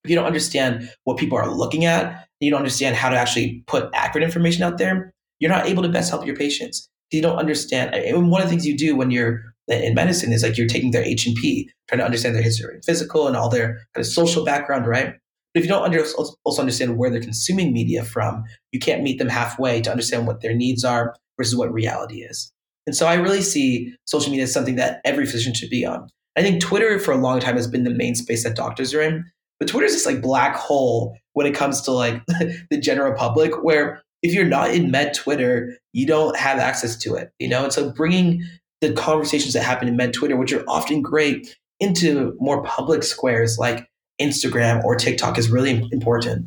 if 0.04 0.10
you 0.10 0.16
don't 0.16 0.26
understand 0.26 0.90
what 1.04 1.16
people 1.16 1.38
are 1.38 1.50
looking 1.50 1.86
at, 1.86 2.28
you 2.40 2.50
don't 2.50 2.58
understand 2.58 2.94
how 2.94 3.08
to 3.08 3.16
actually 3.16 3.64
put 3.66 3.88
accurate 3.94 4.24
information 4.24 4.64
out 4.64 4.76
there, 4.76 5.14
you're 5.38 5.50
not 5.50 5.66
able 5.66 5.82
to 5.82 5.88
best 5.88 6.10
help 6.10 6.26
your 6.26 6.36
patients. 6.36 6.90
You 7.10 7.22
don't 7.22 7.38
understand. 7.38 7.94
And 7.94 8.30
one 8.30 8.42
of 8.42 8.48
the 8.48 8.50
things 8.50 8.66
you 8.66 8.76
do 8.76 8.96
when 8.96 9.10
you're 9.10 9.55
in 9.68 9.94
medicine 9.94 10.32
is 10.32 10.42
like 10.42 10.56
you're 10.56 10.66
taking 10.66 10.90
their 10.90 11.04
H 11.04 11.26
and 11.26 11.36
P, 11.36 11.70
trying 11.88 11.98
to 11.98 12.04
understand 12.04 12.34
their 12.34 12.42
history, 12.42 12.80
physical, 12.84 13.26
and 13.26 13.36
all 13.36 13.48
their 13.48 13.74
kind 13.94 14.04
of 14.04 14.06
social 14.06 14.44
background, 14.44 14.86
right? 14.86 15.14
But 15.54 15.60
if 15.60 15.64
you 15.64 15.68
don't 15.68 15.82
under, 15.82 16.04
also 16.44 16.60
understand 16.60 16.98
where 16.98 17.10
they're 17.10 17.20
consuming 17.20 17.72
media 17.72 18.04
from, 18.04 18.44
you 18.72 18.78
can't 18.78 19.02
meet 19.02 19.18
them 19.18 19.28
halfway 19.28 19.80
to 19.80 19.90
understand 19.90 20.26
what 20.26 20.40
their 20.40 20.54
needs 20.54 20.84
are 20.84 21.14
versus 21.36 21.56
what 21.56 21.72
reality 21.72 22.22
is. 22.22 22.52
And 22.86 22.94
so 22.94 23.06
I 23.06 23.14
really 23.14 23.42
see 23.42 23.94
social 24.04 24.30
media 24.30 24.44
as 24.44 24.52
something 24.52 24.76
that 24.76 25.00
every 25.04 25.26
physician 25.26 25.54
should 25.54 25.70
be 25.70 25.84
on. 25.84 26.08
I 26.36 26.42
think 26.42 26.60
Twitter 26.60 26.98
for 26.98 27.12
a 27.12 27.16
long 27.16 27.40
time 27.40 27.56
has 27.56 27.66
been 27.66 27.84
the 27.84 27.90
main 27.90 28.14
space 28.14 28.44
that 28.44 28.54
doctors 28.54 28.94
are 28.94 29.00
in, 29.00 29.24
but 29.58 29.68
Twitter 29.68 29.86
is 29.86 29.94
this 29.94 30.06
like 30.06 30.20
black 30.20 30.54
hole 30.54 31.16
when 31.32 31.46
it 31.46 31.54
comes 31.54 31.80
to 31.82 31.90
like 31.90 32.22
the 32.70 32.78
general 32.78 33.14
public, 33.14 33.62
where 33.62 34.02
if 34.22 34.34
you're 34.34 34.44
not 34.44 34.70
in 34.70 34.90
med 34.90 35.14
Twitter, 35.14 35.76
you 35.92 36.06
don't 36.06 36.36
have 36.36 36.58
access 36.58 36.96
to 36.98 37.14
it, 37.14 37.30
you 37.38 37.48
know. 37.48 37.64
And 37.64 37.72
so 37.72 37.90
bringing 37.90 38.42
the 38.80 38.92
conversations 38.92 39.54
that 39.54 39.62
happen 39.62 39.88
in 39.88 39.96
med 39.96 40.12
Twitter, 40.12 40.36
which 40.36 40.52
are 40.52 40.64
often 40.68 41.02
great, 41.02 41.56
into 41.80 42.36
more 42.40 42.62
public 42.62 43.02
squares 43.02 43.58
like 43.58 43.88
Instagram 44.20 44.82
or 44.84 44.96
TikTok 44.96 45.38
is 45.38 45.50
really 45.50 45.86
important. 45.92 46.46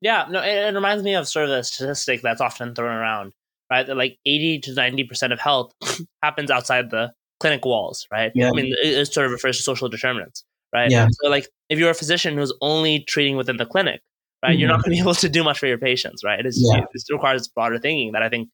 Yeah, 0.00 0.26
no, 0.28 0.42
it, 0.42 0.68
it 0.68 0.74
reminds 0.74 1.02
me 1.02 1.14
of 1.14 1.26
sort 1.28 1.46
of 1.46 1.52
a 1.52 1.64
statistic 1.64 2.22
that's 2.22 2.40
often 2.40 2.74
thrown 2.74 2.94
around, 2.94 3.32
right? 3.70 3.86
That 3.86 3.96
like 3.96 4.18
80 4.26 4.60
to 4.60 4.70
90% 4.72 5.32
of 5.32 5.40
health 5.40 5.72
happens 6.22 6.50
outside 6.50 6.90
the 6.90 7.12
clinic 7.40 7.64
walls, 7.64 8.06
right? 8.12 8.32
Yeah. 8.34 8.48
I 8.48 8.52
mean, 8.52 8.66
it, 8.82 8.98
it 8.98 9.12
sort 9.12 9.26
of 9.26 9.32
refers 9.32 9.56
to 9.56 9.62
social 9.62 9.88
determinants, 9.88 10.44
right? 10.74 10.90
Yeah. 10.90 11.08
So, 11.10 11.28
like, 11.28 11.48
if 11.68 11.78
you're 11.78 11.90
a 11.90 11.94
physician 11.94 12.36
who's 12.36 12.52
only 12.60 13.00
treating 13.00 13.36
within 13.36 13.56
the 13.56 13.66
clinic, 13.66 14.00
right, 14.42 14.50
mm-hmm. 14.50 14.60
you're 14.60 14.68
not 14.68 14.84
going 14.84 14.96
to 14.96 14.96
be 14.96 14.98
able 15.00 15.14
to 15.14 15.28
do 15.28 15.42
much 15.42 15.58
for 15.58 15.66
your 15.66 15.78
patients, 15.78 16.22
right? 16.24 16.40
It, 16.40 16.46
is, 16.46 16.60
yeah. 16.72 16.82
it 16.92 17.12
requires 17.12 17.48
broader 17.48 17.78
thinking 17.78 18.12
that 18.12 18.22
I 18.22 18.28
think 18.28 18.48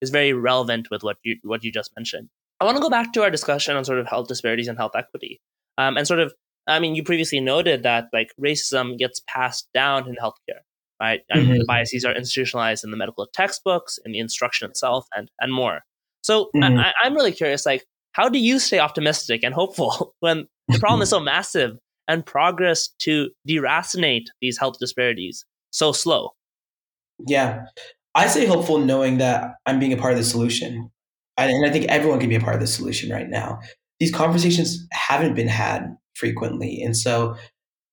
is 0.00 0.10
very 0.10 0.32
relevant 0.32 0.88
with 0.90 1.02
what 1.02 1.16
you 1.22 1.36
what 1.42 1.64
you 1.64 1.72
just 1.72 1.90
mentioned. 1.96 2.28
I 2.60 2.64
want 2.64 2.76
to 2.76 2.82
go 2.82 2.90
back 2.90 3.12
to 3.12 3.22
our 3.22 3.30
discussion 3.30 3.76
on 3.76 3.84
sort 3.84 3.98
of 3.98 4.06
health 4.06 4.28
disparities 4.28 4.68
and 4.68 4.78
health 4.78 4.92
equity. 4.96 5.40
Um, 5.78 5.96
and 5.96 6.06
sort 6.06 6.20
of, 6.20 6.32
I 6.66 6.78
mean, 6.78 6.94
you 6.94 7.02
previously 7.02 7.40
noted 7.40 7.82
that 7.82 8.06
like 8.12 8.30
racism 8.42 8.98
gets 8.98 9.20
passed 9.28 9.68
down 9.74 10.08
in 10.08 10.16
healthcare, 10.16 10.60
right? 11.00 11.20
Mm-hmm. 11.34 11.50
And 11.50 11.60
the 11.60 11.64
biases 11.66 12.04
are 12.04 12.14
institutionalized 12.14 12.82
in 12.84 12.90
the 12.90 12.96
medical 12.96 13.26
textbooks, 13.32 13.98
in 14.04 14.12
the 14.12 14.18
instruction 14.18 14.68
itself, 14.70 15.06
and 15.14 15.30
and 15.40 15.52
more. 15.52 15.82
So 16.22 16.50
mm-hmm. 16.56 16.78
I, 16.78 16.92
I'm 17.02 17.14
really 17.14 17.32
curious, 17.32 17.66
like, 17.66 17.84
how 18.12 18.28
do 18.28 18.38
you 18.38 18.58
stay 18.58 18.78
optimistic 18.78 19.44
and 19.44 19.54
hopeful 19.54 20.14
when 20.20 20.48
the 20.68 20.78
problem 20.78 21.02
is 21.02 21.10
so 21.10 21.20
massive 21.34 21.78
and 22.08 22.24
progress 22.24 22.88
to 23.00 23.30
deracinate 23.48 24.26
these 24.40 24.58
health 24.58 24.78
disparities 24.80 25.44
so 25.70 25.92
slow? 25.92 26.30
Yeah, 27.28 27.66
I 28.14 28.28
say 28.28 28.46
hopeful 28.46 28.78
knowing 28.78 29.18
that 29.18 29.54
I'm 29.66 29.78
being 29.78 29.92
a 29.92 29.96
part 29.96 30.12
of 30.12 30.18
the 30.18 30.24
solution 30.24 30.90
and 31.38 31.66
I 31.66 31.70
think 31.70 31.86
everyone 31.86 32.20
can 32.20 32.28
be 32.28 32.36
a 32.36 32.40
part 32.40 32.54
of 32.54 32.60
the 32.60 32.66
solution 32.66 33.10
right 33.10 33.28
now. 33.28 33.60
These 34.00 34.12
conversations 34.12 34.86
haven't 34.92 35.34
been 35.34 35.48
had 35.48 35.96
frequently, 36.14 36.82
and 36.82 36.96
so 36.96 37.36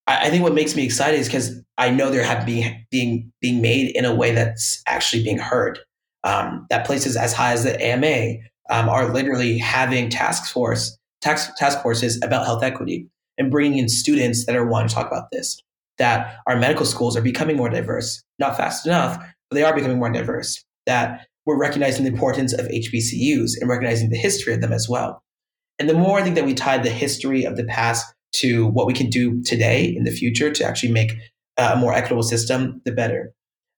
I, 0.07 0.29
think 0.29 0.43
what 0.43 0.53
makes 0.53 0.75
me 0.75 0.83
excited 0.83 1.19
is 1.19 1.27
because 1.27 1.61
I 1.77 1.89
know 1.89 2.09
they're 2.09 2.23
have 2.23 2.45
being 2.45 2.85
being 2.91 3.31
being 3.41 3.61
made 3.61 3.95
in 3.95 4.05
a 4.05 4.13
way 4.13 4.31
that's 4.31 4.81
actually 4.87 5.23
being 5.23 5.37
heard. 5.37 5.79
Um, 6.25 6.65
that 6.69 6.85
places 6.85 7.17
as 7.17 7.33
high 7.33 7.51
as 7.51 7.63
the 7.63 7.81
AMA 7.85 8.35
um, 8.69 8.87
are 8.87 9.13
literally 9.13 9.57
having 9.57 10.09
task 10.09 10.51
force 10.51 10.97
task 11.21 11.55
task 11.57 11.81
forces 11.81 12.19
about 12.23 12.45
health 12.45 12.63
equity 12.63 13.07
and 13.37 13.51
bringing 13.51 13.79
in 13.79 13.89
students 13.89 14.45
that 14.45 14.55
are 14.55 14.65
wanting 14.65 14.89
to 14.89 14.95
talk 14.95 15.07
about 15.07 15.31
this. 15.31 15.61
That 15.97 16.37
our 16.47 16.57
medical 16.57 16.85
schools 16.85 17.15
are 17.15 17.21
becoming 17.21 17.55
more 17.55 17.69
diverse, 17.69 18.23
not 18.39 18.57
fast 18.57 18.85
enough, 18.85 19.17
but 19.49 19.55
they 19.55 19.63
are 19.63 19.75
becoming 19.75 19.99
more 19.99 20.11
diverse. 20.11 20.63
That 20.85 21.27
we're 21.45 21.57
recognizing 21.57 22.05
the 22.05 22.11
importance 22.11 22.53
of 22.53 22.67
HBCUs 22.67 23.51
and 23.59 23.69
recognizing 23.69 24.09
the 24.09 24.17
history 24.17 24.53
of 24.53 24.61
them 24.61 24.71
as 24.71 24.87
well. 24.87 25.23
And 25.79 25.89
the 25.89 25.93
more 25.93 26.19
I 26.19 26.23
think 26.23 26.35
that 26.35 26.45
we 26.45 26.53
tie 26.53 26.77
the 26.77 26.89
history 26.89 27.43
of 27.43 27.57
the 27.57 27.63
past 27.63 28.05
to 28.33 28.67
what 28.67 28.87
we 28.87 28.93
can 28.93 29.09
do 29.09 29.41
today 29.43 29.85
in 29.85 30.03
the 30.03 30.11
future 30.11 30.51
to 30.51 30.63
actually 30.63 30.91
make 30.91 31.13
a 31.57 31.75
more 31.75 31.93
equitable 31.93 32.23
system, 32.23 32.81
the 32.85 32.91
better. 32.91 33.33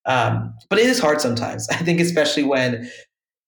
Um, 0.06 0.54
but 0.70 0.80
it 0.80 0.86
is 0.86 1.00
hard 1.00 1.22
sometimes. 1.22 1.68
I 1.72 1.78
think, 1.78 2.00
especially 2.00 2.44
when 2.44 2.90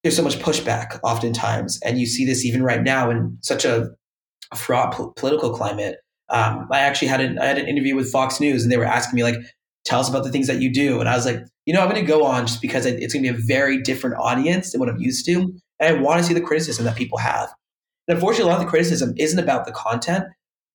there's 0.03 0.15
so 0.15 0.23
much 0.23 0.39
pushback, 0.39 0.99
oftentimes, 1.03 1.79
and 1.83 1.99
you 1.99 2.05
see 2.05 2.25
this 2.25 2.45
even 2.45 2.63
right 2.63 2.83
now 2.83 3.09
in 3.09 3.37
such 3.41 3.65
a 3.65 3.89
fraught 4.55 4.93
po- 4.93 5.13
political 5.15 5.53
climate. 5.53 5.97
Um, 6.29 6.67
I 6.71 6.79
actually 6.79 7.07
had 7.07 7.21
an 7.21 7.39
I 7.39 7.45
had 7.45 7.57
an 7.57 7.67
interview 7.67 7.95
with 7.95 8.11
Fox 8.11 8.39
News, 8.39 8.63
and 8.63 8.71
they 8.71 8.77
were 8.77 8.85
asking 8.85 9.15
me 9.15 9.23
like, 9.23 9.35
"Tell 9.87 9.99
us 9.99 10.09
about 10.09 10.23
the 10.23 10.31
things 10.31 10.47
that 10.47 10.61
you 10.61 10.71
do," 10.71 10.99
and 10.99 11.09
I 11.09 11.15
was 11.15 11.25
like, 11.25 11.39
you 11.67 11.73
know, 11.73 11.81
I'm 11.81 11.89
going 11.89 12.01
to 12.01 12.07
go 12.07 12.23
on 12.23 12.47
just 12.47 12.61
because 12.61 12.85
it's 12.85 13.13
going 13.13 13.25
to 13.25 13.33
be 13.33 13.37
a 13.37 13.45
very 13.45 13.81
different 13.81 14.15
audience 14.17 14.71
than 14.71 14.79
what 14.79 14.87
I'm 14.87 14.97
used 14.97 15.25
to. 15.25 15.53
And 15.79 15.97
I 15.97 15.99
want 16.01 16.21
to 16.21 16.23
see 16.23 16.33
the 16.33 16.41
criticism 16.41 16.85
that 16.85 16.95
people 16.95 17.17
have. 17.17 17.53
And 18.07 18.15
unfortunately, 18.15 18.49
a 18.49 18.53
lot 18.53 18.61
of 18.61 18.65
the 18.65 18.69
criticism 18.69 19.13
isn't 19.17 19.37
about 19.37 19.65
the 19.65 19.73
content, 19.73 20.23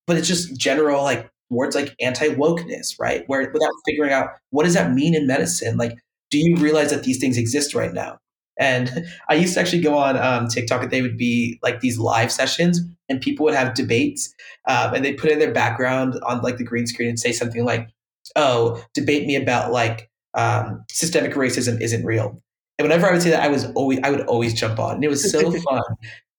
but 0.07 0.19
it's 0.19 0.29
just 0.29 0.55
general, 0.61 1.03
like 1.03 1.31
words 1.49 1.75
like 1.75 1.95
anti 1.99 2.29
wokeness, 2.29 2.95
right? 3.01 3.25
Where 3.27 3.41
without 3.41 3.73
figuring 3.87 4.13
out 4.13 4.29
what 4.51 4.65
does 4.65 4.75
that 4.75 4.93
mean 4.93 5.15
in 5.15 5.27
medicine? 5.27 5.79
Like, 5.79 5.97
do 6.31 6.39
you 6.39 6.57
realize 6.57 6.91
that 6.91 7.05
these 7.05 7.19
things 7.19 7.39
exist 7.39 7.75
right 7.75 7.95
now? 7.95 8.19
And 8.59 9.07
I 9.31 9.35
used 9.35 9.55
to 9.55 9.61
actually 9.61 9.81
go 9.81 9.97
on 9.97 10.19
um, 10.19 10.49
TikTok 10.49 10.83
and 10.83 10.91
they 10.91 11.01
would 11.01 11.17
be 11.17 11.59
like 11.63 11.81
these 11.81 11.99
live 11.99 12.31
sessions 12.31 12.83
and 13.09 13.19
people 13.19 13.45
would 13.45 13.55
have 13.55 13.73
debates 13.73 14.35
um, 14.69 14.93
and 14.93 15.03
they 15.03 15.15
put 15.15 15.31
in 15.31 15.39
their 15.39 15.53
background 15.53 16.21
on 16.27 16.43
like 16.43 16.59
the 16.59 16.65
green 16.65 16.87
screen 16.87 17.09
and 17.09 17.19
say 17.19 17.33
something 17.33 17.65
like, 17.65 17.89
oh, 18.37 18.83
debate 18.95 19.27
me 19.27 19.37
about 19.37 19.73
like 19.73 20.11
um, 20.35 20.85
systemic 20.91 21.33
racism 21.33 21.81
isn't 21.81 22.05
real. 22.05 22.43
And 22.79 22.89
whenever 22.89 23.09
I 23.09 23.13
would 23.13 23.23
say 23.23 23.31
that, 23.31 23.43
I 23.43 23.49
was 23.49 23.67
always 23.73 24.01
I 24.03 24.11
would 24.11 24.23
always 24.23 24.55
jump 24.55 24.79
on, 24.79 24.97
and 24.97 25.05
it 25.05 25.09
was 25.09 25.31
so 25.31 25.51
fun 25.71 25.83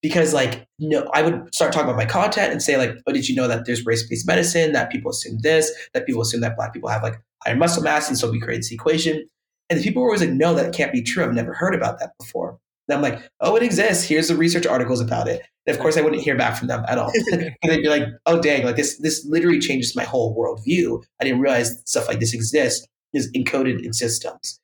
because 0.02 0.34
like 0.34 0.68
no, 0.80 1.10
I 1.14 1.22
would 1.22 1.54
start 1.54 1.72
talking 1.72 1.90
about 1.90 1.98
my 1.98 2.06
content 2.06 2.52
and 2.52 2.62
say 2.62 2.78
like, 2.78 2.96
oh, 3.08 3.14
did 3.14 3.30
you 3.30 3.36
know 3.36 3.48
that 3.48 3.66
there's 3.66 3.86
race 3.86 4.08
based 4.08 4.28
medicine? 4.28 4.72
That 4.74 4.92
people 4.92 5.12
assume 5.12 5.40
this, 5.42 5.72
that 5.94 6.06
people 6.06 6.22
assume 6.22 6.42
that 6.42 6.56
black 6.56 6.74
people 6.74 6.90
have 6.90 7.04
like 7.04 7.16
higher 7.44 7.56
muscle 7.56 7.84
mass, 7.84 8.10
and 8.10 8.18
so 8.18 8.32
we 8.32 8.40
create 8.40 8.58
this 8.58 8.72
equation. 8.72 9.28
And 9.70 9.80
the 9.80 9.84
people 9.84 10.02
were 10.02 10.10
always 10.10 10.22
like, 10.22 10.32
no, 10.32 10.54
that 10.54 10.74
can't 10.74 10.92
be 10.92 11.02
true. 11.02 11.24
I've 11.24 11.34
never 11.34 11.54
heard 11.54 11.74
about 11.74 12.00
that 12.00 12.12
before. 12.20 12.60
And 12.88 12.96
I'm 12.96 13.02
like, 13.02 13.22
oh, 13.40 13.56
it 13.56 13.64
exists. 13.64 14.04
Here's 14.04 14.28
the 14.28 14.36
research 14.36 14.68
articles 14.68 15.00
about 15.00 15.28
it. 15.28 15.42
Of 15.68 15.80
course, 15.80 15.98
I 15.98 16.02
wouldn't 16.02 16.22
hear 16.22 16.36
back 16.36 16.58
from 16.58 16.68
them 16.68 16.84
at 16.88 16.98
all. 16.98 17.12
and 17.32 17.56
they'd 17.64 17.82
be 17.82 17.90
like, 17.90 18.04
oh, 18.26 18.42
dang, 18.42 18.66
like 18.66 18.76
this, 18.76 18.98
this 19.00 19.26
literally 19.26 19.60
changes 19.60 19.96
my 19.96 20.04
whole 20.04 20.36
worldview. 20.36 21.02
I 21.22 21.24
didn't 21.24 21.40
realize 21.40 21.82
stuff 21.86 22.08
like 22.08 22.20
this 22.20 22.34
exists 22.34 22.86
is 23.14 23.32
encoded 23.34 23.84
in 23.84 23.94
systems. 23.94 24.60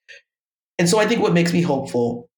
And 0.78 0.90
so 0.90 1.00
I 1.00 1.06
think 1.06 1.22
what 1.22 1.34
makes 1.34 1.54
me 1.54 1.62
hopeful 1.62 2.30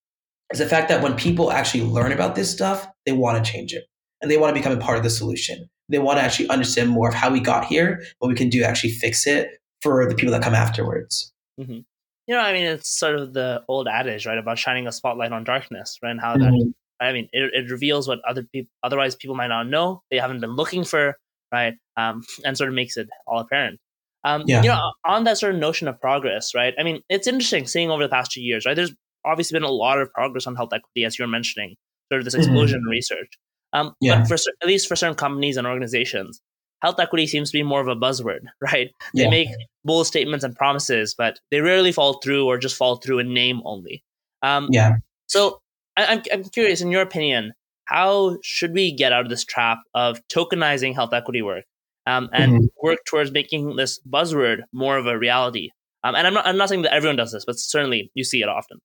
is 0.52 0.60
the 0.60 0.68
fact 0.68 0.90
that 0.90 1.02
when 1.02 1.16
people 1.16 1.52
actually 1.52 1.84
learn 1.84 2.12
about 2.12 2.36
this 2.36 2.52
stuff, 2.52 2.88
they 3.06 3.14
want 3.14 3.44
to 3.44 3.52
change 3.52 3.74
it 3.74 3.86
and 4.22 4.30
they 4.30 4.38
want 4.38 4.54
to 4.54 4.60
become 4.60 4.78
a 4.78 4.82
part 4.82 4.98
of 4.98 5.04
the 5.04 5.10
solution. 5.10 5.70
They 5.90 6.00
want 6.00 6.20
to 6.20 6.24
actually 6.24 6.50
understand 6.50 6.90
more 6.90 7.10
of 7.10 7.14
how 7.14 7.32
we 7.32 7.40
got 7.40 7.66
here, 7.66 8.02
what 8.20 8.30
we 8.30 8.36
can 8.36 8.50
do 8.50 8.60
to 8.60 8.66
actually 8.66 8.92
fix 8.92 9.26
it 9.26 9.50
for 9.82 10.08
the 10.08 10.16
people 10.16 10.32
that 10.32 10.44
come 10.44 10.54
afterwards. 10.54 11.34
Mm-hmm. 11.60 11.80
You 12.28 12.36
know, 12.36 12.40
I 12.40 12.54
mean, 12.54 12.66
it's 12.66 12.90
sort 12.90 13.16
of 13.16 13.34
the 13.34 13.64
old 13.68 13.88
adage, 13.88 14.26
right, 14.26 14.38
about 14.38 14.58
shining 14.58 14.88
a 14.88 14.92
spotlight 14.92 15.32
on 15.32 15.44
darkness, 15.44 15.98
right, 16.02 16.12
and 16.12 16.22
how 16.22 16.36
mm-hmm. 16.36 16.44
that 16.44 16.74
I 17.02 17.14
mean, 17.14 17.28
it, 17.32 17.52
it 17.54 17.72
reveals 17.72 18.08
what 18.08 18.20
other 18.28 18.44
people 18.44 18.72
otherwise 18.84 19.16
people 19.16 19.36
might 19.36 19.48
not 19.48 19.68
know. 19.68 20.04
They 20.12 20.18
haven't 20.18 20.42
been 20.42 20.56
looking 20.56 20.84
for, 20.84 21.18
right? 21.52 21.74
Um, 21.98 22.24
and 22.46 22.58
sort 22.58 22.70
of 22.70 22.76
makes 22.76 22.98
it 22.98 23.10
all 23.28 23.40
apparent. 23.40 23.80
Um, 24.24 24.44
yeah. 24.46 24.62
You 24.62 24.70
know, 24.70 24.92
on 25.06 25.24
that 25.24 25.40
sort 25.40 25.56
of 25.56 25.60
notion 25.60 25.88
of 25.88 26.00
progress, 26.00 26.54
right? 26.54 26.76
I 26.78 26.84
mean, 26.84 27.02
it's 27.10 27.28
interesting 27.28 27.66
seeing 27.66 27.90
over 27.90 28.04
the 28.04 28.10
past 28.10 28.32
two 28.32 28.42
years, 28.42 28.66
right? 28.66 28.76
There's 28.76 28.94
obviously 29.26 29.56
been 29.56 29.68
a 29.68 29.72
lot 29.72 30.00
of 30.00 30.14
progress 30.14 30.46
on 30.46 30.56
health 30.56 30.74
equity, 30.74 31.06
as 31.06 31.18
you're 31.18 31.28
mentioning, 31.28 31.76
sort 32.12 32.20
of 32.20 32.26
this 32.26 32.36
mm-hmm. 32.36 32.44
explosion 32.44 32.80
mm-hmm. 32.80 32.88
in 32.88 32.92
research. 32.92 33.30
Um, 33.74 33.94
yeah. 34.00 34.20
But 34.20 34.28
for 34.28 34.36
at 34.36 34.68
least 34.68 34.88
for 34.88 34.96
certain 34.96 35.16
companies 35.16 35.58
and 35.58 35.66
organizations, 35.66 36.40
health 36.82 37.00
equity 37.00 37.26
seems 37.28 37.52
to 37.52 37.58
be 37.58 37.64
more 37.64 37.82
of 37.82 37.88
a 37.88 37.96
buzzword, 37.96 38.42
right? 38.62 38.92
They 39.16 39.24
yeah. 39.24 39.30
make 39.30 39.50
bold 39.84 40.08
statements 40.08 40.46
and 40.46 40.56
promises, 40.56 41.16
but 41.18 41.40
they 41.50 41.62
rarely 41.62 41.92
fall 41.92 42.20
through 42.24 42.46
or 42.46 42.58
just 42.58 42.76
fall 42.76 42.98
through 42.98 43.20
in 43.20 43.34
name 43.34 43.62
only. 43.66 44.04
Um, 44.44 44.68
yeah. 44.72 44.94
So 45.28 45.61
I, 45.98 46.06
I'm 46.06 46.22
I'm 46.32 46.44
curious, 46.46 46.82
in 46.82 46.92
your 46.92 47.02
opinion, 47.02 47.54
how 47.86 48.38
should 48.44 48.74
we 48.74 48.92
get 48.94 49.14
out 49.14 49.24
of 49.24 49.30
this 49.30 49.44
trap 49.44 49.80
of 49.94 50.20
tokenizing 50.28 50.94
health 50.96 51.14
equity 51.14 51.42
work 51.42 51.66
um, 52.06 52.30
and 52.34 52.54
mm-hmm. 52.54 52.66
work 52.82 53.00
towards 53.06 53.32
making 53.32 53.76
this 53.76 54.00
buzzword 54.10 54.62
more 54.74 54.98
of 54.98 55.08
a 55.08 55.18
reality? 55.18 55.70
Um, 56.04 56.16
and 56.16 56.26
I'm 56.26 56.34
not 56.34 56.46
I'm 56.46 56.58
not 56.58 56.70
saying 56.70 56.84
that 56.84 56.94
everyone 56.94 57.18
does 57.18 57.32
this, 57.32 57.46
but 57.46 57.60
certainly 57.60 58.12
you 58.14 58.24
see 58.24 58.42
it 58.42 58.50
often. 58.50 58.80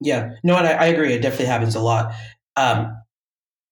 Yeah, 0.00 0.32
no, 0.42 0.56
and 0.56 0.66
I, 0.66 0.72
I 0.72 0.84
agree. 0.86 1.12
It 1.12 1.22
definitely 1.22 1.46
happens 1.46 1.74
a 1.74 1.80
lot. 1.80 2.14
Um, 2.56 2.96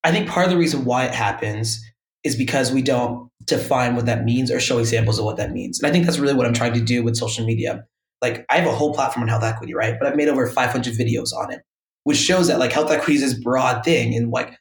I 0.02 0.12
think 0.12 0.28
part 0.28 0.46
of 0.46 0.50
the 0.50 0.56
reason 0.56 0.84
why 0.84 1.04
it 1.04 1.14
happens 1.14 1.80
is 2.24 2.36
because 2.36 2.72
we 2.72 2.82
don't 2.82 3.30
define 3.44 3.96
what 3.96 4.06
that 4.06 4.24
means 4.24 4.50
or 4.50 4.60
show 4.60 4.78
examples 4.78 5.18
of 5.18 5.24
what 5.24 5.36
that 5.38 5.52
means. 5.52 5.80
And 5.80 5.88
I 5.88 5.92
think 5.92 6.04
that's 6.04 6.18
really 6.18 6.34
what 6.34 6.46
I'm 6.46 6.52
trying 6.52 6.74
to 6.74 6.80
do 6.80 7.02
with 7.02 7.16
social 7.16 7.44
media. 7.44 7.84
Like 8.22 8.44
I 8.50 8.58
have 8.58 8.66
a 8.66 8.74
whole 8.74 8.94
platform 8.94 9.22
on 9.22 9.28
health 9.28 9.42
equity, 9.42 9.74
right? 9.74 9.96
But 9.98 10.08
I've 10.08 10.16
made 10.16 10.28
over 10.28 10.46
500 10.46 10.94
videos 10.94 11.32
on 11.34 11.52
it, 11.52 11.62
which 12.10 12.18
shows 12.18 12.48
that 12.48 12.58
like 12.58 12.72
health 12.72 12.90
equity 12.90 13.14
is 13.14 13.20
this 13.20 13.34
broad 13.40 13.84
thing 13.84 14.16
and 14.16 14.32
like 14.32 14.58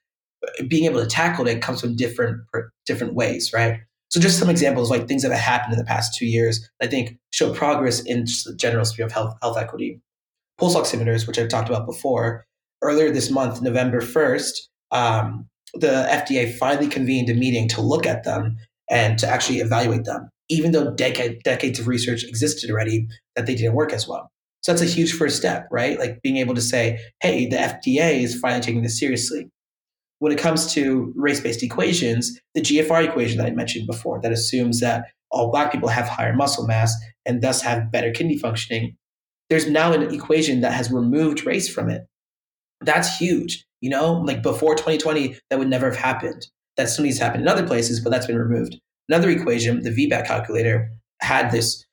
being 0.67 0.85
able 0.85 1.01
to 1.01 1.07
tackle 1.07 1.47
it 1.47 1.63
comes 1.63 1.81
from 1.81 1.95
different 1.95 2.39
different 2.85 3.15
ways, 3.15 3.49
right? 3.51 3.79
So 4.12 4.19
just 4.19 4.38
some 4.38 4.51
examples 4.51 4.91
like 4.91 5.07
things 5.07 5.23
that 5.23 5.31
have 5.31 5.41
happened 5.41 5.73
in 5.73 5.79
the 5.79 5.85
past 5.85 6.13
two 6.13 6.27
years, 6.27 6.69
I 6.79 6.85
think 6.85 7.17
show 7.31 7.51
progress 7.51 8.01
in 8.01 8.25
the 8.25 8.55
general 8.55 8.85
sphere 8.85 9.07
of 9.07 9.12
health 9.12 9.35
health 9.41 9.57
equity. 9.57 9.99
Pulse 10.59 10.75
oximeters, 10.75 11.25
which 11.25 11.39
I've 11.39 11.49
talked 11.49 11.69
about 11.69 11.88
before, 11.88 12.45
earlier 12.83 13.09
this 13.09 13.31
month, 13.31 13.63
November 13.63 13.99
1st, 13.99 14.53
um, 14.91 15.47
the 15.73 16.05
FDA 16.07 16.55
finally 16.55 16.88
convened 16.88 17.31
a 17.31 17.33
meeting 17.33 17.67
to 17.69 17.81
look 17.81 18.05
at 18.05 18.25
them 18.25 18.57
and 18.91 19.17
to 19.17 19.27
actually 19.27 19.57
evaluate 19.57 20.03
them, 20.03 20.29
even 20.49 20.71
though 20.71 20.93
decade, 20.93 21.41
decades 21.41 21.79
of 21.79 21.88
research 21.88 22.23
existed 22.23 22.69
already 22.69 23.07
that 23.35 23.47
they 23.47 23.55
didn't 23.55 23.73
work 23.73 23.91
as 23.91 24.07
well. 24.07 24.29
So 24.62 24.72
that's 24.72 24.82
a 24.82 24.86
huge 24.86 25.13
first 25.13 25.38
step, 25.38 25.67
right? 25.72 25.98
Like 25.98 26.22
being 26.22 26.38
able 26.38 26.56
to 26.56 26.62
say, 26.62 27.00
hey, 27.22 27.48
the 27.48 27.58
FDA 27.58 28.22
is 28.22 28.39
finally 28.39 28.62
taking 28.62 28.82
this 28.82 29.00
seriously. 29.00 29.50
When 30.19 30.34
it 30.34 30.39
comes 30.39 30.74
to 30.74 31.13
race 31.15 31.39
based 31.39 31.63
equations, 31.63 32.39
the 32.54 32.62
GFR 32.62 33.08
equation 33.08 33.38
that 33.38 33.48
I 33.48 33.52
mentioned 33.52 33.88
before, 33.88 34.19
that 34.22 34.34
assumes 34.34 34.82
that 34.82 35.06
all 35.32 35.52
Black 35.52 35.72
people 35.72 35.89
have 35.89 36.08
higher 36.10 36.36
muscle 36.36 36.67
mass 36.67 36.93
and 37.26 37.41
thus 37.41 37.62
have 37.62 37.91
better 37.91 38.12
kidney 38.12 38.38
functioning, 38.38 38.98
there's 39.50 39.69
now 39.69 39.93
an 39.93 40.13
equation 40.13 40.62
that 40.62 40.74
has 40.74 40.91
removed 40.91 41.45
race 41.45 41.74
from 41.74 41.89
it. 41.89 42.06
That's 42.82 43.17
huge. 43.17 43.65
You 43.82 43.89
know, 43.89 44.13
like 44.13 44.43
before 44.43 44.76
2020, 44.76 45.38
that 45.50 45.58
would 45.60 45.69
never 45.69 45.89
have 45.89 46.00
happened. 46.00 46.48
That 46.76 46.89
still 46.89 47.06
needs 47.06 47.17
to 47.19 47.24
happen 47.24 47.41
in 47.41 47.48
other 47.48 47.65
places, 47.65 48.00
but 48.00 48.10
that's 48.10 48.28
been 48.28 48.38
removed. 48.38 48.78
Another 49.08 49.30
equation, 49.30 49.82
the 49.82 49.89
VBAC 49.89 50.26
calculator, 50.26 50.91
had 51.22 51.52
this. 51.52 51.86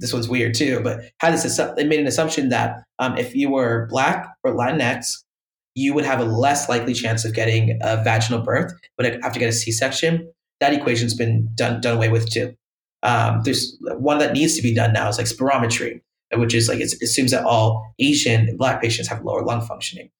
This 0.00 0.12
one's 0.12 0.28
weird 0.28 0.54
too, 0.54 0.80
but 0.82 1.00
had 1.20 1.34
this. 1.34 1.60
They 1.76 1.84
made 1.84 2.00
an 2.00 2.06
assumption 2.06 2.50
that 2.50 2.84
um, 2.98 3.18
if 3.18 3.34
you 3.34 3.50
were 3.50 3.86
black 3.90 4.28
or 4.44 4.54
Latinx, 4.54 5.24
you 5.74 5.92
would 5.94 6.04
have 6.04 6.20
a 6.20 6.24
less 6.24 6.68
likely 6.68 6.94
chance 6.94 7.24
of 7.24 7.34
getting 7.34 7.78
a 7.82 8.02
vaginal 8.02 8.42
birth, 8.42 8.72
but 8.96 9.06
have 9.22 9.32
to 9.32 9.38
get 9.38 9.48
a 9.48 9.52
C-section. 9.52 10.32
That 10.60 10.72
equation's 10.72 11.14
been 11.14 11.48
done 11.54 11.80
done 11.80 11.96
away 11.96 12.08
with 12.08 12.30
too. 12.30 12.54
Um, 13.02 13.42
there's 13.44 13.76
one 13.80 14.18
that 14.18 14.32
needs 14.32 14.56
to 14.56 14.62
be 14.62 14.74
done 14.74 14.92
now 14.92 15.08
is 15.08 15.18
like 15.18 15.26
spirometry, 15.26 16.00
which 16.32 16.54
is 16.54 16.68
like 16.68 16.80
it 16.80 16.92
assumes 17.02 17.30
that 17.30 17.44
all 17.44 17.94
Asian 17.98 18.48
and 18.48 18.58
Black 18.58 18.80
patients 18.80 19.08
have 19.08 19.24
lower 19.24 19.44
lung 19.44 19.60
functioning. 19.60 20.10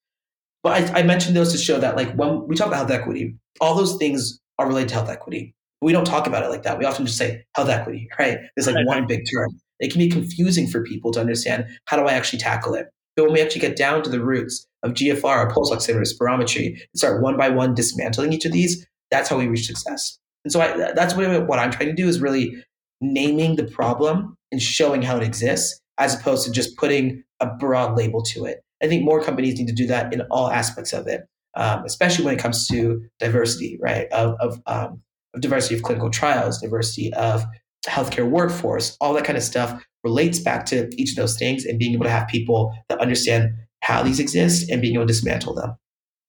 But 0.62 0.90
I, 0.90 1.00
I 1.00 1.02
mentioned 1.04 1.36
those 1.36 1.52
to 1.52 1.58
show 1.58 1.78
that, 1.78 1.94
like, 1.94 2.12
when 2.14 2.46
we 2.48 2.56
talk 2.56 2.66
about 2.66 2.78
health 2.78 2.90
equity, 2.90 3.36
all 3.60 3.76
those 3.76 3.96
things 3.96 4.40
are 4.58 4.66
related 4.66 4.88
to 4.88 4.94
health 4.96 5.08
equity. 5.08 5.54
We 5.80 5.92
don't 5.92 6.04
talk 6.04 6.26
about 6.26 6.42
it 6.42 6.50
like 6.50 6.64
that. 6.64 6.78
We 6.78 6.84
often 6.84 7.06
just 7.06 7.16
say 7.16 7.44
health 7.54 7.68
equity, 7.68 8.08
right? 8.18 8.38
It's 8.56 8.66
like 8.66 8.84
one 8.84 9.06
big 9.06 9.22
term. 9.32 9.60
It 9.80 9.92
can 9.92 9.98
be 9.98 10.08
confusing 10.08 10.66
for 10.66 10.82
people 10.82 11.12
to 11.12 11.20
understand 11.20 11.66
how 11.86 11.96
do 11.96 12.04
I 12.04 12.12
actually 12.12 12.40
tackle 12.40 12.74
it. 12.74 12.86
But 13.16 13.24
when 13.24 13.34
we 13.34 13.40
actually 13.40 13.62
get 13.62 13.76
down 13.76 14.02
to 14.04 14.10
the 14.10 14.22
roots 14.22 14.66
of 14.82 14.92
GFR, 14.92 15.24
or 15.24 15.50
pulse 15.50 15.70
oximeter, 15.70 16.06
spirometry, 16.06 16.68
and 16.68 16.78
start 16.94 17.20
one 17.22 17.36
by 17.36 17.48
one 17.48 17.74
dismantling 17.74 18.32
each 18.32 18.44
of 18.44 18.52
these, 18.52 18.86
that's 19.10 19.28
how 19.28 19.38
we 19.38 19.48
reach 19.48 19.66
success. 19.66 20.18
And 20.44 20.52
so 20.52 20.60
I, 20.60 20.92
that's 20.92 21.14
what, 21.14 21.46
what 21.48 21.58
I'm 21.58 21.70
trying 21.70 21.88
to 21.88 21.94
do 21.94 22.06
is 22.06 22.20
really 22.20 22.54
naming 23.00 23.56
the 23.56 23.64
problem 23.64 24.36
and 24.52 24.62
showing 24.62 25.02
how 25.02 25.16
it 25.16 25.22
exists, 25.22 25.80
as 25.98 26.14
opposed 26.14 26.46
to 26.46 26.52
just 26.52 26.76
putting 26.76 27.24
a 27.40 27.46
broad 27.46 27.96
label 27.96 28.22
to 28.22 28.44
it. 28.44 28.60
I 28.82 28.86
think 28.86 29.04
more 29.04 29.22
companies 29.22 29.58
need 29.58 29.66
to 29.66 29.74
do 29.74 29.86
that 29.88 30.12
in 30.12 30.22
all 30.30 30.50
aspects 30.50 30.92
of 30.92 31.06
it, 31.08 31.22
um, 31.54 31.84
especially 31.84 32.24
when 32.24 32.34
it 32.34 32.40
comes 32.40 32.66
to 32.68 33.02
diversity, 33.18 33.78
right? 33.80 34.06
Of, 34.12 34.36
of, 34.40 34.62
um, 34.66 35.02
of 35.34 35.40
diversity 35.40 35.74
of 35.74 35.82
clinical 35.82 36.10
trials, 36.10 36.60
diversity 36.60 37.12
of 37.14 37.44
healthcare 37.86 38.28
workforce, 38.28 38.96
all 39.00 39.12
that 39.14 39.24
kind 39.24 39.36
of 39.36 39.42
stuff 39.42 39.82
relates 40.04 40.38
back 40.38 40.66
to 40.66 40.88
each 40.96 41.10
of 41.10 41.16
those 41.16 41.38
things 41.38 41.64
and 41.64 41.78
being 41.78 41.94
able 41.94 42.04
to 42.04 42.10
have 42.10 42.28
people 42.28 42.74
that 42.88 42.98
understand 43.00 43.50
how 43.82 44.02
these 44.02 44.20
exist 44.20 44.70
and 44.70 44.80
being 44.80 44.94
able 44.94 45.04
to 45.04 45.12
dismantle 45.12 45.54
them. 45.54 45.76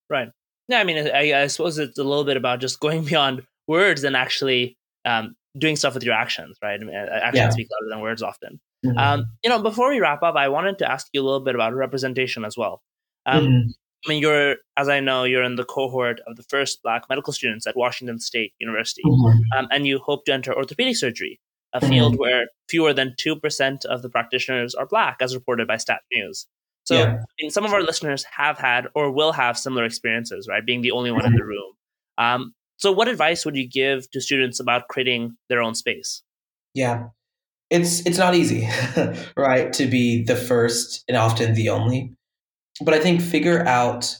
Right. 0.09 0.29
Yeah, 0.67 0.79
I 0.79 0.83
mean, 0.83 1.07
I, 1.07 1.43
I 1.43 1.47
suppose 1.47 1.77
it's 1.79 1.97
a 1.97 2.03
little 2.03 2.23
bit 2.23 2.37
about 2.37 2.59
just 2.59 2.79
going 2.79 3.03
beyond 3.05 3.43
words 3.67 4.03
and 4.03 4.15
actually 4.15 4.77
um, 5.05 5.35
doing 5.57 5.75
stuff 5.75 5.93
with 5.93 6.03
your 6.03 6.13
actions, 6.13 6.57
right? 6.63 6.79
I 6.79 6.83
mean, 6.83 6.95
actions 6.95 7.35
yeah. 7.35 7.49
speak 7.49 7.67
louder 7.71 7.89
than 7.89 8.01
words 8.01 8.21
often. 8.21 8.59
Mm-hmm. 8.85 8.97
Um, 8.97 9.25
you 9.43 9.49
know, 9.49 9.61
before 9.61 9.89
we 9.89 9.99
wrap 9.99 10.23
up, 10.23 10.35
I 10.35 10.47
wanted 10.47 10.77
to 10.79 10.91
ask 10.91 11.07
you 11.13 11.21
a 11.21 11.23
little 11.23 11.41
bit 11.41 11.55
about 11.55 11.73
representation 11.73 12.45
as 12.45 12.55
well. 12.57 12.81
Um, 13.25 13.45
mm-hmm. 13.45 13.69
I 14.05 14.09
mean, 14.09 14.21
you're, 14.21 14.55
as 14.77 14.87
I 14.87 14.99
know, 14.99 15.23
you're 15.25 15.43
in 15.43 15.55
the 15.55 15.65
cohort 15.65 16.21
of 16.25 16.37
the 16.37 16.43
first 16.43 16.81
Black 16.83 17.03
medical 17.09 17.33
students 17.33 17.67
at 17.67 17.75
Washington 17.75 18.19
State 18.19 18.53
University, 18.59 19.01
mm-hmm. 19.05 19.57
um, 19.57 19.67
and 19.71 19.85
you 19.85 19.99
hope 19.99 20.25
to 20.25 20.33
enter 20.33 20.55
orthopedic 20.55 20.95
surgery, 20.95 21.39
a 21.73 21.79
mm-hmm. 21.79 21.89
field 21.89 22.17
where 22.17 22.47
fewer 22.69 22.93
than 22.93 23.15
2% 23.19 23.85
of 23.85 24.01
the 24.01 24.09
practitioners 24.09 24.73
are 24.73 24.85
Black, 24.85 25.17
as 25.21 25.35
reported 25.35 25.67
by 25.67 25.77
Stat 25.77 26.01
News. 26.13 26.47
So, 26.85 26.95
yeah. 26.95 27.17
I 27.17 27.41
mean, 27.41 27.51
some 27.51 27.65
of 27.65 27.73
our 27.73 27.83
listeners 27.83 28.23
have 28.31 28.57
had 28.57 28.87
or 28.95 29.11
will 29.11 29.33
have 29.33 29.57
similar 29.57 29.83
experiences, 29.83 30.47
right? 30.47 30.65
Being 30.65 30.81
the 30.81 30.91
only 30.91 31.11
one 31.11 31.25
in 31.25 31.33
the 31.33 31.39
mm-hmm. 31.39 31.47
room. 31.47 31.73
Um, 32.17 32.53
so, 32.77 32.91
what 32.91 33.09
advice 33.09 33.45
would 33.45 33.57
you 33.57 33.67
give 33.67 34.09
to 34.11 34.21
students 34.21 34.59
about 34.59 34.87
creating 34.87 35.35
their 35.49 35.61
own 35.61 35.75
space? 35.75 36.23
Yeah 36.73 37.07
it's 37.69 38.05
it's 38.05 38.17
not 38.17 38.35
easy, 38.35 38.67
right, 39.37 39.71
to 39.73 39.85
be 39.85 40.23
the 40.23 40.35
first 40.35 41.03
and 41.07 41.17
often 41.17 41.53
the 41.53 41.69
only. 41.69 42.13
But 42.81 42.93
I 42.93 42.99
think 42.99 43.21
figure 43.21 43.65
out 43.65 44.15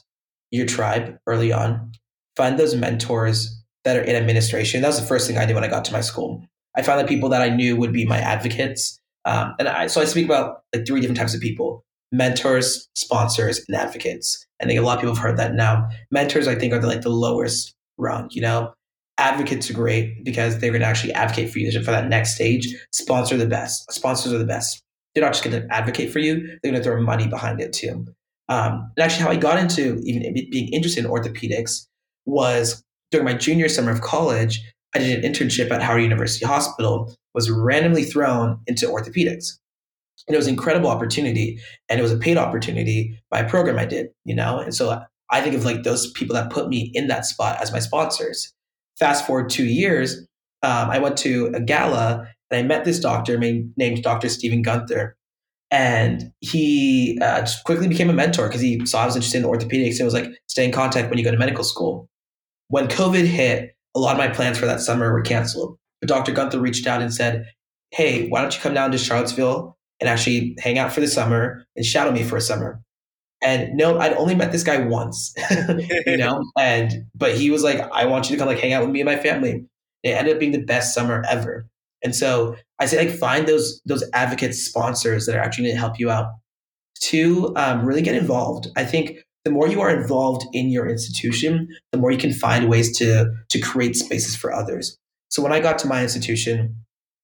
your 0.50 0.66
tribe 0.66 1.18
early 1.26 1.52
on. 1.52 1.92
Find 2.36 2.58
those 2.58 2.74
mentors 2.74 3.56
that 3.84 3.96
are 3.96 4.02
in 4.02 4.16
administration. 4.16 4.82
That 4.82 4.88
was 4.88 5.00
the 5.00 5.06
first 5.06 5.26
thing 5.26 5.38
I 5.38 5.46
did 5.46 5.54
when 5.54 5.64
I 5.64 5.68
got 5.68 5.84
to 5.86 5.92
my 5.92 6.00
school. 6.00 6.44
I 6.76 6.82
found 6.82 7.00
the 7.00 7.08
people 7.08 7.28
that 7.30 7.42
I 7.42 7.48
knew 7.48 7.76
would 7.76 7.92
be 7.92 8.04
my 8.04 8.18
advocates. 8.18 8.98
Um, 9.24 9.54
and 9.58 9.68
I, 9.68 9.86
so 9.86 10.00
I 10.00 10.04
speak 10.04 10.26
about 10.26 10.62
like 10.74 10.86
three 10.86 11.00
different 11.00 11.18
types 11.18 11.34
of 11.34 11.40
people 11.40 11.84
mentors, 12.12 12.88
sponsors, 12.94 13.64
and 13.68 13.76
advocates. 13.76 14.44
I 14.60 14.66
think 14.66 14.80
a 14.80 14.82
lot 14.82 14.94
of 14.94 15.00
people 15.00 15.14
have 15.14 15.22
heard 15.22 15.38
that 15.38 15.54
now. 15.54 15.88
Mentors, 16.10 16.48
I 16.48 16.56
think, 16.56 16.72
are 16.72 16.78
the, 16.80 16.88
like 16.88 17.02
the 17.02 17.08
lowest 17.08 17.74
rung, 17.98 18.28
you 18.32 18.42
know? 18.42 18.72
advocates 19.20 19.70
are 19.70 19.74
great 19.74 20.24
because 20.24 20.58
they're 20.58 20.70
going 20.70 20.80
to 20.80 20.86
actually 20.86 21.12
advocate 21.12 21.50
for 21.52 21.58
you 21.58 21.70
for 21.72 21.90
that 21.90 22.08
next 22.08 22.34
stage. 22.34 22.74
Sponsor 22.90 23.36
the 23.36 23.46
best. 23.46 23.90
Sponsors 23.92 24.32
are 24.32 24.38
the 24.38 24.44
best. 24.44 24.82
They're 25.14 25.22
not 25.22 25.34
just 25.34 25.44
going 25.44 25.60
to 25.60 25.72
advocate 25.74 26.10
for 26.12 26.18
you; 26.18 26.58
they're 26.62 26.72
going 26.72 26.82
to 26.82 26.82
throw 26.82 27.00
money 27.02 27.28
behind 27.28 27.60
it 27.60 27.72
too. 27.72 28.06
Um, 28.50 28.92
and 28.96 29.04
actually, 29.04 29.22
how 29.22 29.30
I 29.30 29.36
got 29.36 29.58
into 29.58 30.00
even 30.04 30.34
being 30.50 30.72
interested 30.72 31.04
in 31.04 31.10
orthopedics 31.10 31.86
was 32.26 32.82
during 33.10 33.24
my 33.24 33.34
junior 33.34 33.68
summer 33.68 33.90
of 33.90 34.02
college. 34.02 34.60
I 34.94 34.98
did 34.98 35.24
an 35.24 35.32
internship 35.32 35.70
at 35.70 35.82
Howard 35.82 36.02
University 36.02 36.44
Hospital. 36.44 37.14
Was 37.32 37.48
randomly 37.48 38.02
thrown 38.02 38.58
into 38.66 38.86
orthopedics, 38.86 39.56
and 40.26 40.34
it 40.34 40.36
was 40.36 40.48
an 40.48 40.54
incredible 40.54 40.90
opportunity, 40.90 41.60
and 41.88 42.00
it 42.00 42.02
was 42.02 42.12
a 42.12 42.18
paid 42.18 42.36
opportunity 42.36 43.16
by 43.30 43.38
a 43.38 43.48
program 43.48 43.78
I 43.78 43.86
did. 43.86 44.08
You 44.24 44.34
know, 44.34 44.58
and 44.58 44.74
so 44.74 45.00
I 45.30 45.40
think 45.40 45.54
of 45.54 45.64
like 45.64 45.84
those 45.84 46.10
people 46.10 46.34
that 46.34 46.50
put 46.50 46.68
me 46.68 46.90
in 46.92 47.06
that 47.06 47.24
spot 47.24 47.60
as 47.62 47.72
my 47.72 47.78
sponsors 47.78 48.52
fast 49.00 49.26
forward 49.26 49.48
two 49.48 49.64
years, 49.64 50.26
um, 50.62 50.90
I 50.90 50.98
went 50.98 51.16
to 51.18 51.50
a 51.54 51.60
gala 51.60 52.28
and 52.50 52.58
I 52.58 52.62
met 52.62 52.84
this 52.84 53.00
doctor 53.00 53.38
named 53.38 54.02
Dr. 54.02 54.28
Stephen 54.28 54.62
Guenther. 54.62 55.12
And 55.70 56.32
he 56.40 57.18
uh, 57.22 57.40
just 57.40 57.64
quickly 57.64 57.86
became 57.86 58.10
a 58.10 58.12
mentor 58.12 58.48
because 58.48 58.60
he 58.60 58.84
saw 58.86 59.02
I 59.02 59.06
was 59.06 59.14
interested 59.14 59.38
in 59.38 59.48
orthopedics 59.48 59.98
and 59.98 60.04
was 60.04 60.14
like, 60.14 60.28
stay 60.48 60.64
in 60.64 60.72
contact 60.72 61.08
when 61.08 61.18
you 61.18 61.24
go 61.24 61.30
to 61.30 61.38
medical 61.38 61.62
school. 61.62 62.08
When 62.68 62.88
COVID 62.88 63.24
hit, 63.24 63.76
a 63.94 64.00
lot 64.00 64.12
of 64.12 64.18
my 64.18 64.28
plans 64.28 64.58
for 64.58 64.66
that 64.66 64.80
summer 64.80 65.12
were 65.12 65.22
canceled. 65.22 65.78
But 66.00 66.08
Dr. 66.08 66.32
Gunther 66.32 66.60
reached 66.60 66.86
out 66.86 67.02
and 67.02 67.12
said, 67.12 67.46
hey, 67.90 68.28
why 68.28 68.40
don't 68.40 68.54
you 68.54 68.60
come 68.60 68.74
down 68.74 68.90
to 68.92 68.98
Charlottesville 68.98 69.76
and 70.00 70.08
actually 70.08 70.56
hang 70.58 70.78
out 70.78 70.92
for 70.92 71.00
the 71.00 71.08
summer 71.08 71.64
and 71.76 71.84
shadow 71.84 72.10
me 72.10 72.22
for 72.22 72.36
a 72.36 72.40
summer? 72.40 72.80
And 73.42 73.74
no, 73.74 73.98
I'd 73.98 74.12
only 74.14 74.34
met 74.34 74.52
this 74.52 74.62
guy 74.62 74.78
once, 74.78 75.34
you 76.06 76.16
know, 76.16 76.44
and 76.58 77.06
but 77.14 77.34
he 77.36 77.50
was 77.50 77.62
like, 77.62 77.80
I 77.92 78.04
want 78.04 78.28
you 78.28 78.36
to 78.36 78.38
come 78.38 78.48
like 78.48 78.58
hang 78.58 78.72
out 78.72 78.82
with 78.82 78.90
me 78.90 79.00
and 79.00 79.08
my 79.08 79.16
family. 79.16 79.64
It 80.02 80.10
ended 80.10 80.34
up 80.34 80.40
being 80.40 80.52
the 80.52 80.62
best 80.62 80.94
summer 80.94 81.22
ever. 81.28 81.66
And 82.02 82.14
so 82.14 82.56
I 82.78 82.86
say 82.86 83.06
like 83.06 83.16
find 83.16 83.46
those 83.46 83.80
those 83.84 84.04
advocates, 84.12 84.58
sponsors 84.58 85.26
that 85.26 85.36
are 85.36 85.40
actually 85.40 85.64
going 85.64 85.76
to 85.76 85.80
help 85.80 85.98
you 85.98 86.10
out. 86.10 86.32
To 87.04 87.54
um, 87.56 87.86
really 87.86 88.02
get 88.02 88.14
involved. 88.14 88.68
I 88.76 88.84
think 88.84 89.20
the 89.46 89.50
more 89.50 89.66
you 89.66 89.80
are 89.80 89.88
involved 89.88 90.44
in 90.52 90.68
your 90.68 90.86
institution, 90.86 91.68
the 91.92 91.98
more 91.98 92.10
you 92.10 92.18
can 92.18 92.32
find 92.32 92.68
ways 92.68 92.96
to 92.98 93.32
to 93.48 93.58
create 93.58 93.96
spaces 93.96 94.36
for 94.36 94.52
others. 94.52 94.98
So 95.30 95.42
when 95.42 95.52
I 95.52 95.60
got 95.60 95.78
to 95.78 95.86
my 95.86 96.02
institution, 96.02 96.76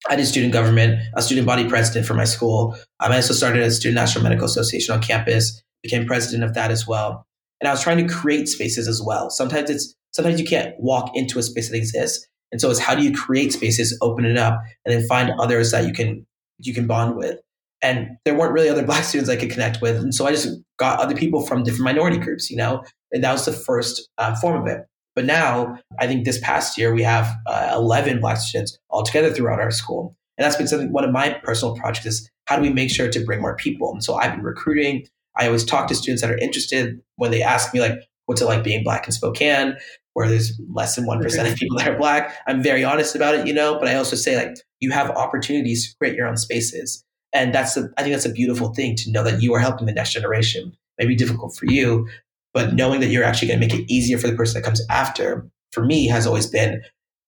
I 0.09 0.17
did 0.17 0.27
student 0.27 0.53
government, 0.53 1.01
a 1.15 1.23
student 1.23 1.47
body 1.47 1.69
president 1.69 2.07
for 2.07 2.15
my 2.15 2.25
school. 2.25 2.75
Um, 3.01 3.13
I 3.13 3.17
also 3.17 3.35
started 3.35 3.63
a 3.63 3.71
student 3.71 3.97
national 3.97 4.25
medical 4.25 4.47
association 4.47 4.95
on 4.95 5.03
campus, 5.03 5.63
became 5.83 6.07
president 6.07 6.45
of 6.45 6.55
that 6.55 6.71
as 6.71 6.87
well. 6.87 7.27
And 7.61 7.69
I 7.69 7.73
was 7.73 7.83
trying 7.83 8.07
to 8.07 8.13
create 8.13 8.49
spaces 8.49 8.89
as 8.89 9.03
well. 9.03 9.31
Sometimes 9.31 9.71
it's 9.71 9.95
sometimes 10.13 10.41
you 10.41 10.47
can't 10.47 10.75
walk 10.79 11.11
into 11.15 11.39
a 11.39 11.43
space 11.43 11.71
that 11.71 11.77
exists. 11.77 12.27
And 12.53 12.61
so 12.61 12.71
it's 12.71 12.81
how 12.81 12.95
do 12.95 13.03
you 13.03 13.13
create 13.13 13.53
spaces, 13.53 13.99
open 14.01 14.25
it 14.25 14.37
up, 14.37 14.61
and 14.85 14.95
then 14.95 15.07
find 15.09 15.31
others 15.39 15.73
that 15.73 15.87
you 15.87 15.93
can 15.93 16.27
you 16.59 16.73
can 16.73 16.87
bond 16.87 17.17
with. 17.17 17.39
And 17.83 18.17
there 18.25 18.35
weren't 18.35 18.53
really 18.53 18.69
other 18.69 18.85
black 18.87 19.05
students 19.05 19.31
I 19.31 19.37
could 19.37 19.51
connect 19.51 19.83
with. 19.83 19.97
And 19.97 20.15
so 20.15 20.27
I 20.27 20.31
just 20.31 20.49
got 20.79 21.01
other 21.01 21.15
people 21.15 21.45
from 21.47 21.63
different 21.63 21.85
minority 21.85 22.19
groups, 22.19 22.51
you 22.51 22.57
know, 22.57 22.85
and 23.13 23.23
that 23.25 23.33
was 23.33 23.45
the 23.45 23.53
first 23.53 24.09
uh, 24.19 24.35
form 24.37 24.61
of 24.61 24.67
it. 24.67 24.87
But 25.15 25.25
now, 25.25 25.79
I 25.99 26.07
think 26.07 26.25
this 26.25 26.39
past 26.41 26.77
year, 26.77 26.93
we 26.93 27.03
have 27.03 27.35
uh, 27.47 27.73
11 27.75 28.21
Black 28.21 28.37
students 28.37 28.79
altogether 28.91 29.33
throughout 29.33 29.61
our 29.61 29.71
school. 29.71 30.15
And 30.37 30.45
that's 30.45 30.57
been 30.57 30.69
something, 30.69 30.93
one 30.93 31.05
of 31.05 31.11
my 31.11 31.31
personal 31.43 31.75
projects 31.75 32.07
is 32.07 32.31
how 32.45 32.57
do 32.57 32.63
we 32.63 32.71
make 32.71 32.91
sure 32.91 33.11
to 33.11 33.25
bring 33.25 33.41
more 33.41 33.57
people? 33.57 33.91
And 33.93 34.05
so 34.05 34.17
I've 34.17 34.33
been 34.33 34.45
recruiting. 34.45 35.07
I 35.39 35.47
always 35.47 35.65
talk 35.65 35.89
to 35.89 35.95
students 35.95 36.21
that 36.21 36.31
are 36.31 36.37
interested 36.37 37.01
when 37.17 37.31
they 37.31 37.43
ask 37.43 37.73
me, 37.73 37.81
like, 37.81 37.99
what's 38.27 38.43
it 38.43 38.45
like 38.45 38.63
being 38.63 38.85
Black 38.85 39.07
in 39.07 39.13
Spokane, 39.13 39.79
where 40.17 40.31
there's 40.31 40.59
less 40.73 40.97
than 40.97 41.05
1% 41.05 41.53
of 41.53 41.57
people 41.59 41.77
that 41.77 41.89
are 41.89 41.99
Black. 41.99 42.35
I'm 42.47 42.63
very 42.63 42.83
honest 42.83 43.15
about 43.15 43.35
it, 43.35 43.47
you 43.47 43.53
know, 43.53 43.79
but 43.79 43.87
I 43.87 43.97
also 43.97 44.17
say, 44.17 44.35
like, 44.35 44.57
you 44.81 44.91
have 44.91 45.11
opportunities 45.11 45.91
to 45.91 45.99
create 45.99 46.17
your 46.17 46.27
own 46.27 46.39
spaces. 46.39 47.05
And 47.35 47.55
that's, 47.55 47.77
a, 47.77 47.91
I 47.99 48.03
think 48.03 48.15
that's 48.15 48.25
a 48.25 48.33
beautiful 48.33 48.73
thing 48.73 48.97
to 48.97 49.11
know 49.11 49.23
that 49.25 49.43
you 49.43 49.53
are 49.53 49.59
helping 49.61 49.85
the 49.85 49.93
next 49.93 50.15
generation. 50.15 50.73
Maybe 50.99 51.15
difficult 51.17 51.55
for 51.55 51.67
you, 51.67 52.09
but 52.55 52.73
knowing 52.73 53.01
that 53.01 53.09
you're 53.09 53.25
actually 53.25 53.49
going 53.49 53.61
to 53.61 53.67
make 53.67 53.79
it 53.79 53.93
easier 53.93 54.17
for 54.17 54.27
the 54.27 54.35
person 54.35 54.59
that 54.59 54.65
comes 54.65 54.81
after, 54.89 55.47
for 55.73 55.85
me, 55.85 56.09
has 56.09 56.27
always 56.27 56.47
been 56.47 56.81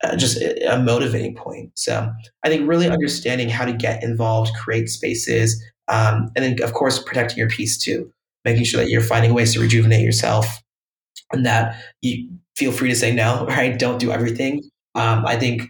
uh, 0.02 0.16
just 0.16 0.40
a 0.40 0.80
motivating 0.82 1.34
point. 1.34 1.72
So 1.74 2.10
I 2.42 2.48
think 2.48 2.66
really 2.66 2.88
understanding 2.88 3.50
how 3.50 3.66
to 3.66 3.72
get 3.74 4.02
involved, 4.02 4.54
create 4.54 4.88
spaces, 4.88 5.62
um, 5.88 6.30
and 6.34 6.42
then 6.42 6.62
of 6.62 6.72
course 6.72 7.02
protecting 7.02 7.36
your 7.36 7.50
peace 7.50 7.76
too, 7.76 8.10
making 8.46 8.64
sure 8.64 8.80
that 8.80 8.88
you're 8.88 9.02
finding 9.02 9.34
ways 9.34 9.52
to 9.52 9.60
rejuvenate 9.60 10.02
yourself, 10.02 10.62
and 11.32 11.44
that 11.44 11.76
you 12.00 12.30
feel 12.58 12.72
free 12.72 12.90
to 12.90 12.96
say 12.96 13.14
no. 13.14 13.46
Right? 13.48 13.78
Don't 13.78 13.98
do 13.98 14.10
everything. 14.10 14.62
Um, 14.94 15.24
I 15.26 15.36
think 15.36 15.62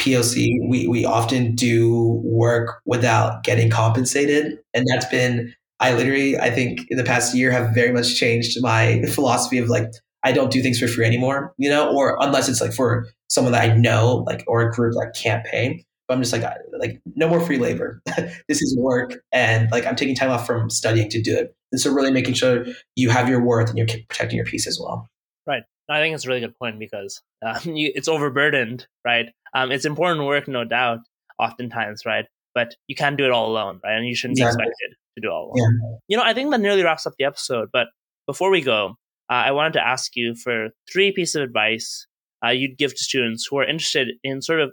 POC 0.00 0.68
we 0.68 0.86
we 0.88 1.04
often 1.04 1.54
do 1.54 2.20
work 2.24 2.80
without 2.84 3.44
getting 3.44 3.70
compensated, 3.70 4.58
and 4.74 4.84
that's 4.92 5.06
been 5.06 5.54
I 5.80 5.94
literally, 5.94 6.38
I 6.38 6.50
think 6.50 6.80
in 6.90 6.96
the 6.96 7.04
past 7.04 7.34
year 7.34 7.50
have 7.50 7.74
very 7.74 7.92
much 7.92 8.16
changed 8.16 8.56
my 8.62 9.02
philosophy 9.12 9.58
of 9.58 9.68
like, 9.68 9.90
I 10.22 10.32
don't 10.32 10.50
do 10.50 10.62
things 10.62 10.78
for 10.78 10.88
free 10.88 11.04
anymore, 11.04 11.54
you 11.58 11.68
know, 11.68 11.94
or 11.94 12.16
unless 12.20 12.48
it's 12.48 12.60
like 12.60 12.72
for 12.72 13.06
someone 13.28 13.52
that 13.52 13.70
I 13.70 13.74
know, 13.76 14.24
like, 14.26 14.44
or 14.46 14.62
a 14.62 14.72
group 14.72 14.94
that 14.94 15.14
can't 15.20 15.44
pay. 15.44 15.84
But 16.08 16.14
I'm 16.14 16.22
just 16.22 16.32
like, 16.32 16.44
like 16.78 17.00
no 17.14 17.28
more 17.28 17.40
free 17.40 17.58
labor. 17.58 18.00
this 18.48 18.62
is 18.62 18.76
work, 18.78 19.14
and 19.32 19.68
like 19.72 19.84
I'm 19.84 19.96
taking 19.96 20.14
time 20.14 20.30
off 20.30 20.46
from 20.46 20.70
studying 20.70 21.08
to 21.10 21.20
do 21.20 21.36
it. 21.36 21.52
And 21.72 21.80
so, 21.80 21.92
really 21.92 22.12
making 22.12 22.34
sure 22.34 22.64
you 22.94 23.10
have 23.10 23.28
your 23.28 23.44
worth 23.44 23.68
and 23.68 23.76
you're 23.76 23.88
protecting 24.08 24.36
your 24.36 24.46
peace 24.46 24.68
as 24.68 24.78
well. 24.80 25.08
Right. 25.48 25.64
I 25.88 26.00
think 26.00 26.14
it's 26.14 26.24
a 26.24 26.28
really 26.28 26.40
good 26.40 26.58
point 26.58 26.78
because 26.78 27.22
um, 27.44 27.58
you, 27.76 27.92
it's 27.94 28.08
overburdened, 28.08 28.86
right? 29.04 29.26
Um, 29.54 29.70
it's 29.70 29.84
important 29.84 30.26
work, 30.26 30.48
no 30.48 30.64
doubt, 30.64 31.00
oftentimes, 31.38 32.02
right? 32.04 32.26
But 32.54 32.74
you 32.88 32.96
can't 32.96 33.16
do 33.16 33.24
it 33.24 33.30
all 33.30 33.50
alone, 33.50 33.80
right? 33.84 33.96
And 33.96 34.06
you 34.06 34.14
shouldn't 34.14 34.38
exactly. 34.38 34.64
be 34.64 34.68
expected 34.68 34.96
to 35.16 35.20
do 35.20 35.30
all 35.30 35.52
alone. 35.52 35.56
Yeah. 35.56 35.98
You 36.08 36.16
know, 36.16 36.22
I 36.22 36.34
think 36.34 36.50
that 36.50 36.60
nearly 36.60 36.82
wraps 36.82 37.06
up 37.06 37.14
the 37.18 37.24
episode. 37.24 37.68
But 37.72 37.88
before 38.26 38.50
we 38.50 38.62
go, 38.62 38.96
uh, 39.30 39.34
I 39.34 39.52
wanted 39.52 39.74
to 39.74 39.86
ask 39.86 40.16
you 40.16 40.34
for 40.34 40.68
three 40.90 41.12
pieces 41.12 41.36
of 41.36 41.42
advice 41.42 42.06
uh, 42.44 42.50
you'd 42.50 42.78
give 42.78 42.92
to 42.92 43.02
students 43.02 43.46
who 43.46 43.58
are 43.58 43.64
interested 43.64 44.08
in 44.22 44.42
sort 44.42 44.60
of 44.60 44.72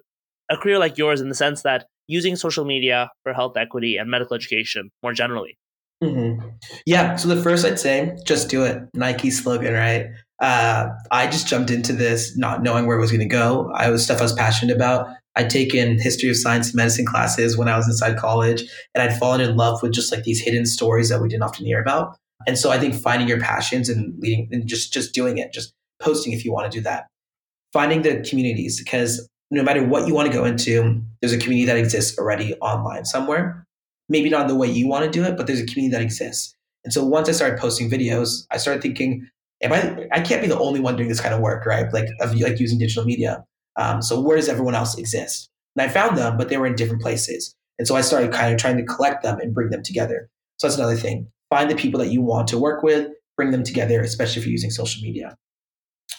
a 0.52 0.58
career 0.58 0.80
like 0.80 0.98
yours 0.98 1.22
in 1.22 1.30
the 1.30 1.36
sense 1.36 1.62
that 1.62 1.88
using 2.08 2.36
social 2.36 2.66
media 2.66 3.10
for 3.24 3.34
health 3.34 3.56
equity 3.58 3.98
and 3.98 4.10
medical 4.10 4.36
education 4.36 4.92
more 5.02 5.14
generally. 5.14 5.58
Mm-hmm. 6.04 6.48
Yeah. 6.86 7.16
So 7.16 7.30
the 7.30 7.42
first 7.42 7.66
I'd 7.66 7.80
say, 7.80 8.18
just 8.26 8.50
do 8.50 8.64
it. 8.64 8.84
Nike 8.94 9.32
slogan, 9.32 9.74
right? 9.74 10.08
Uh, 10.44 10.90
I 11.10 11.28
just 11.28 11.48
jumped 11.48 11.72
into 11.72 11.94
this 11.94 12.36
not 12.36 12.62
knowing 12.62 12.86
where 12.86 12.98
it 12.98 13.00
was 13.00 13.12
going 13.12 13.22
to 13.22 13.26
go. 13.26 13.72
I 13.74 13.90
was 13.90 14.04
stuff 14.04 14.20
I 14.20 14.24
was 14.24 14.34
passionate 14.34 14.76
about. 14.76 15.08
I'd 15.38 15.50
taken 15.50 15.98
history 15.98 16.30
of 16.30 16.36
science 16.36 16.68
and 16.68 16.76
medicine 16.76 17.06
classes 17.06 17.58
when 17.58 17.70
I 17.70 17.78
was 17.78 17.88
inside 17.88 18.18
college, 18.18 18.62
and 18.94 19.02
I'd 19.02 19.18
fallen 19.18 19.40
in 19.40 19.56
love 19.56 19.82
with 19.82 19.94
just 19.94 20.12
like 20.12 20.26
these 20.26 20.42
hidden 20.42 20.66
stories 20.66 21.08
that 21.08 21.22
we 21.22 21.30
didn't 21.30 21.44
often 21.44 21.66
hear 21.66 21.82
about. 21.82 22.18
And 22.46 22.58
so 22.58 22.72
I 22.72 22.78
think 22.78 22.94
finding 22.94 23.30
your 23.30 23.40
passions 23.40 23.88
and 23.88 24.20
leading 24.20 24.50
and 24.52 24.68
just 24.68 24.92
just 24.92 25.14
doing 25.14 25.38
it, 25.38 25.54
just 25.54 25.74
posting 26.02 26.34
if 26.34 26.44
you 26.44 26.52
want 26.52 26.70
to 26.70 26.78
do 26.78 26.84
that. 26.84 27.08
Finding 27.72 28.02
the 28.02 28.20
communities 28.30 28.78
because 28.78 29.26
no 29.50 29.64
matter 29.64 29.82
what 29.82 30.10
you 30.10 30.14
want 30.14 30.30
to 30.30 30.38
go 30.38 30.44
into, 30.44 31.02
there's 31.22 31.32
a 31.32 31.38
community 31.38 31.68
that 31.68 31.78
exists 31.78 32.20
already 32.20 32.54
online 32.56 33.06
somewhere. 33.06 33.66
Maybe 34.10 34.30
not 34.30 34.50
the 34.50 34.56
way 34.56 34.68
you 34.68 34.90
want 34.90 35.06
to 35.06 35.10
do 35.10 35.24
it, 35.24 35.38
but 35.38 35.48
there's 35.48 35.62
a 35.62 35.66
community 35.66 35.96
that 35.96 36.04
exists. 36.04 36.54
And 36.84 36.92
so 36.92 37.06
once 37.06 37.30
I 37.30 37.32
started 37.32 37.58
posting 37.58 37.90
videos, 37.90 38.46
I 38.52 38.58
started 38.58 38.82
thinking, 38.82 39.30
I 39.72 40.08
I 40.12 40.22
can't 40.22 40.42
be 40.42 40.48
the 40.48 40.60
only 40.60 40.80
one 40.80 40.96
doing 40.96 41.10
this 41.10 41.22
kind 41.22 41.34
of 41.34 41.40
work, 41.40 41.66
right? 41.66 41.86
Like 41.94 42.10
of 42.20 42.36
like 42.36 42.60
using 42.60 42.80
digital 42.80 43.06
media. 43.06 43.44
Um, 43.78 44.02
so 44.02 44.20
where 44.20 44.36
does 44.36 44.50
everyone 44.50 44.76
else 44.76 44.98
exist? 44.98 45.50
And 45.76 45.90
I 45.90 45.94
found 45.94 46.18
them, 46.18 46.38
but 46.38 46.50
they 46.50 46.58
were 46.58 46.68
in 46.68 46.76
different 46.76 47.02
places. 47.02 47.56
And 47.80 47.88
so 47.88 47.96
I 47.96 48.02
started 48.02 48.32
kind 48.32 48.54
of 48.54 48.60
trying 48.60 48.78
to 48.78 48.84
collect 48.84 49.24
them 49.24 49.40
and 49.40 49.54
bring 49.54 49.70
them 49.70 49.84
together. 49.84 50.30
So 50.58 50.68
that's 50.68 50.78
another 50.78 50.96
thing. 50.96 51.28
Find 51.50 51.70
the 51.70 51.76
people 51.76 52.00
that 52.00 52.12
you 52.12 52.22
want 52.22 52.48
to 52.50 52.58
work 52.58 52.84
with, 52.84 53.10
bring 53.36 53.52
them 53.52 53.64
together, 53.64 54.02
especially 54.02 54.42
if 54.42 54.46
you're 54.46 54.52
using 54.52 54.70
social 54.70 55.02
media. 55.02 55.36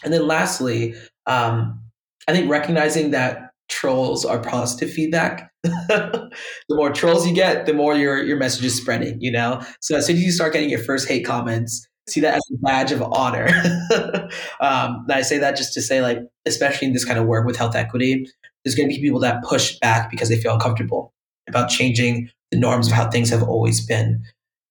And 0.03 0.13
then 0.13 0.27
lastly, 0.27 0.95
um, 1.25 1.81
I 2.27 2.33
think 2.33 2.49
recognizing 2.49 3.11
that 3.11 3.51
trolls 3.69 4.25
are 4.25 4.39
positive 4.39 4.91
feedback. 4.91 5.49
the 5.63 6.29
more 6.69 6.91
trolls 6.91 7.27
you 7.27 7.33
get, 7.33 7.65
the 7.65 7.73
more 7.73 7.95
your 7.95 8.23
your 8.23 8.37
message 8.37 8.65
is 8.65 8.77
spreading. 8.77 9.19
You 9.19 9.31
know, 9.31 9.61
so 9.81 9.97
as 9.97 10.05
soon 10.05 10.17
as 10.17 10.23
you 10.23 10.31
start 10.31 10.53
getting 10.53 10.69
your 10.69 10.83
first 10.83 11.07
hate 11.07 11.25
comments, 11.25 11.87
see 12.07 12.21
that 12.21 12.35
as 12.35 12.43
a 12.51 12.57
badge 12.57 12.91
of 12.91 13.01
honor. 13.01 13.47
um, 14.59 15.05
I 15.09 15.21
say 15.21 15.37
that 15.39 15.55
just 15.55 15.73
to 15.73 15.81
say, 15.81 16.01
like, 16.01 16.19
especially 16.45 16.87
in 16.87 16.93
this 16.93 17.05
kind 17.05 17.19
of 17.19 17.25
work 17.25 17.45
with 17.45 17.57
health 17.57 17.75
equity, 17.75 18.27
there's 18.63 18.75
going 18.75 18.89
to 18.89 18.95
be 18.95 19.01
people 19.01 19.19
that 19.21 19.43
push 19.43 19.77
back 19.79 20.09
because 20.09 20.29
they 20.29 20.37
feel 20.37 20.53
uncomfortable 20.53 21.13
about 21.47 21.69
changing 21.69 22.29
the 22.51 22.57
norms 22.57 22.87
of 22.87 22.93
how 22.93 23.09
things 23.09 23.29
have 23.29 23.43
always 23.43 23.85
been. 23.85 24.23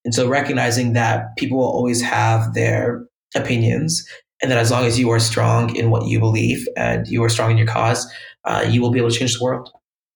And 0.04 0.14
so 0.14 0.28
recognizing 0.28 0.92
that 0.92 1.36
people 1.36 1.58
will 1.58 1.64
always 1.64 2.02
have 2.02 2.54
their 2.54 3.04
opinions 3.34 4.06
and 4.42 4.50
that 4.50 4.58
as 4.58 4.70
long 4.70 4.84
as 4.84 4.98
you 4.98 5.10
are 5.10 5.20
strong 5.20 5.74
in 5.74 5.90
what 5.90 6.06
you 6.06 6.20
believe 6.20 6.66
and 6.76 7.06
you 7.06 7.22
are 7.24 7.28
strong 7.28 7.50
in 7.50 7.56
your 7.56 7.66
cause, 7.66 8.12
uh, 8.44 8.64
you 8.68 8.82
will 8.82 8.90
be 8.90 8.98
able 8.98 9.10
to 9.10 9.18
change 9.18 9.38
the 9.38 9.42
world. 9.42 9.70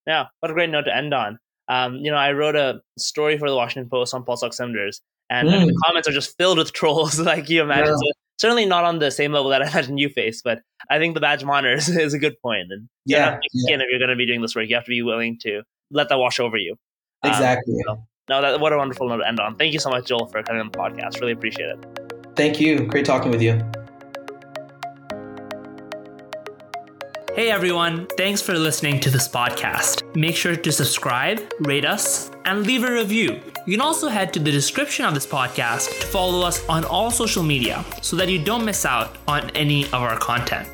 Yeah, 0.06 0.26
what 0.40 0.50
a 0.50 0.54
great 0.54 0.70
note 0.70 0.82
to 0.82 0.94
end 0.94 1.14
on. 1.14 1.38
Um, 1.68 1.96
you 1.96 2.10
know, 2.10 2.16
I 2.16 2.32
wrote 2.32 2.56
a 2.56 2.80
story 2.98 3.38
for 3.38 3.48
the 3.48 3.56
Washington 3.56 3.90
Post 3.90 4.14
on 4.14 4.24
pulse 4.24 4.42
oximeters, 4.42 5.00
and, 5.30 5.48
mm. 5.48 5.66
the 5.66 5.82
comments 5.86 6.08
are 6.08 6.12
just 6.12 6.36
filled 6.36 6.58
with 6.58 6.72
trolls, 6.74 7.18
like 7.20 7.48
you 7.48 7.62
imagine. 7.62 7.88
Yeah. 7.88 7.96
So 7.96 8.12
certainly 8.38 8.66
not 8.66 8.84
on 8.84 8.98
the 8.98 9.10
same 9.10 9.32
level 9.32 9.50
that 9.50 9.62
I 9.62 9.68
imagine 9.68 9.98
you 9.98 10.08
face, 10.08 10.40
but 10.42 10.60
I 10.90 10.98
think 10.98 11.14
the 11.14 11.20
badge 11.20 11.42
is, 11.42 11.88
is 11.96 12.14
a 12.14 12.18
good 12.18 12.40
point. 12.40 12.68
And 12.70 12.88
yeah, 13.04 13.38
yeah. 13.52 13.76
if 13.76 13.86
you're 13.90 13.98
going 13.98 14.10
to 14.10 14.16
be 14.16 14.26
doing 14.26 14.40
this 14.40 14.54
work, 14.54 14.68
you 14.68 14.74
have 14.76 14.84
to 14.84 14.90
be 14.90 15.02
willing 15.02 15.38
to 15.42 15.62
let 15.90 16.08
that 16.08 16.18
wash 16.18 16.40
over 16.40 16.56
you. 16.56 16.76
Um, 17.22 17.32
exactly. 17.32 17.74
Um, 17.88 17.96
so, 17.96 18.04
no, 18.30 18.42
that 18.42 18.60
what 18.60 18.72
a 18.72 18.76
wonderful 18.76 19.08
note 19.08 19.18
to 19.18 19.28
end 19.28 19.40
on. 19.40 19.56
Thank 19.56 19.72
you 19.72 19.80
so 19.80 19.90
much, 19.90 20.06
Joel, 20.06 20.26
for 20.26 20.42
coming 20.42 20.60
on 20.60 20.70
the 20.70 20.78
podcast. 20.78 21.20
Really 21.20 21.32
appreciate 21.32 21.70
it. 21.70 22.34
Thank 22.36 22.60
you. 22.60 22.86
Great 22.86 23.04
talking 23.04 23.30
with 23.30 23.42
you. 23.42 23.58
Hey 27.38 27.52
everyone, 27.52 28.08
thanks 28.16 28.42
for 28.42 28.58
listening 28.58 28.98
to 28.98 29.10
this 29.10 29.28
podcast. 29.28 30.02
Make 30.16 30.34
sure 30.34 30.56
to 30.56 30.72
subscribe, 30.72 31.38
rate 31.60 31.84
us, 31.84 32.32
and 32.44 32.66
leave 32.66 32.82
a 32.82 32.90
review. 32.92 33.40
You 33.64 33.74
can 33.74 33.80
also 33.80 34.08
head 34.08 34.32
to 34.32 34.40
the 34.40 34.50
description 34.50 35.04
of 35.04 35.14
this 35.14 35.24
podcast 35.24 36.00
to 36.00 36.06
follow 36.08 36.44
us 36.44 36.68
on 36.68 36.84
all 36.84 37.12
social 37.12 37.44
media 37.44 37.84
so 38.02 38.16
that 38.16 38.28
you 38.28 38.44
don't 38.44 38.64
miss 38.64 38.84
out 38.84 39.18
on 39.28 39.50
any 39.50 39.84
of 39.84 40.02
our 40.02 40.18
content. 40.18 40.68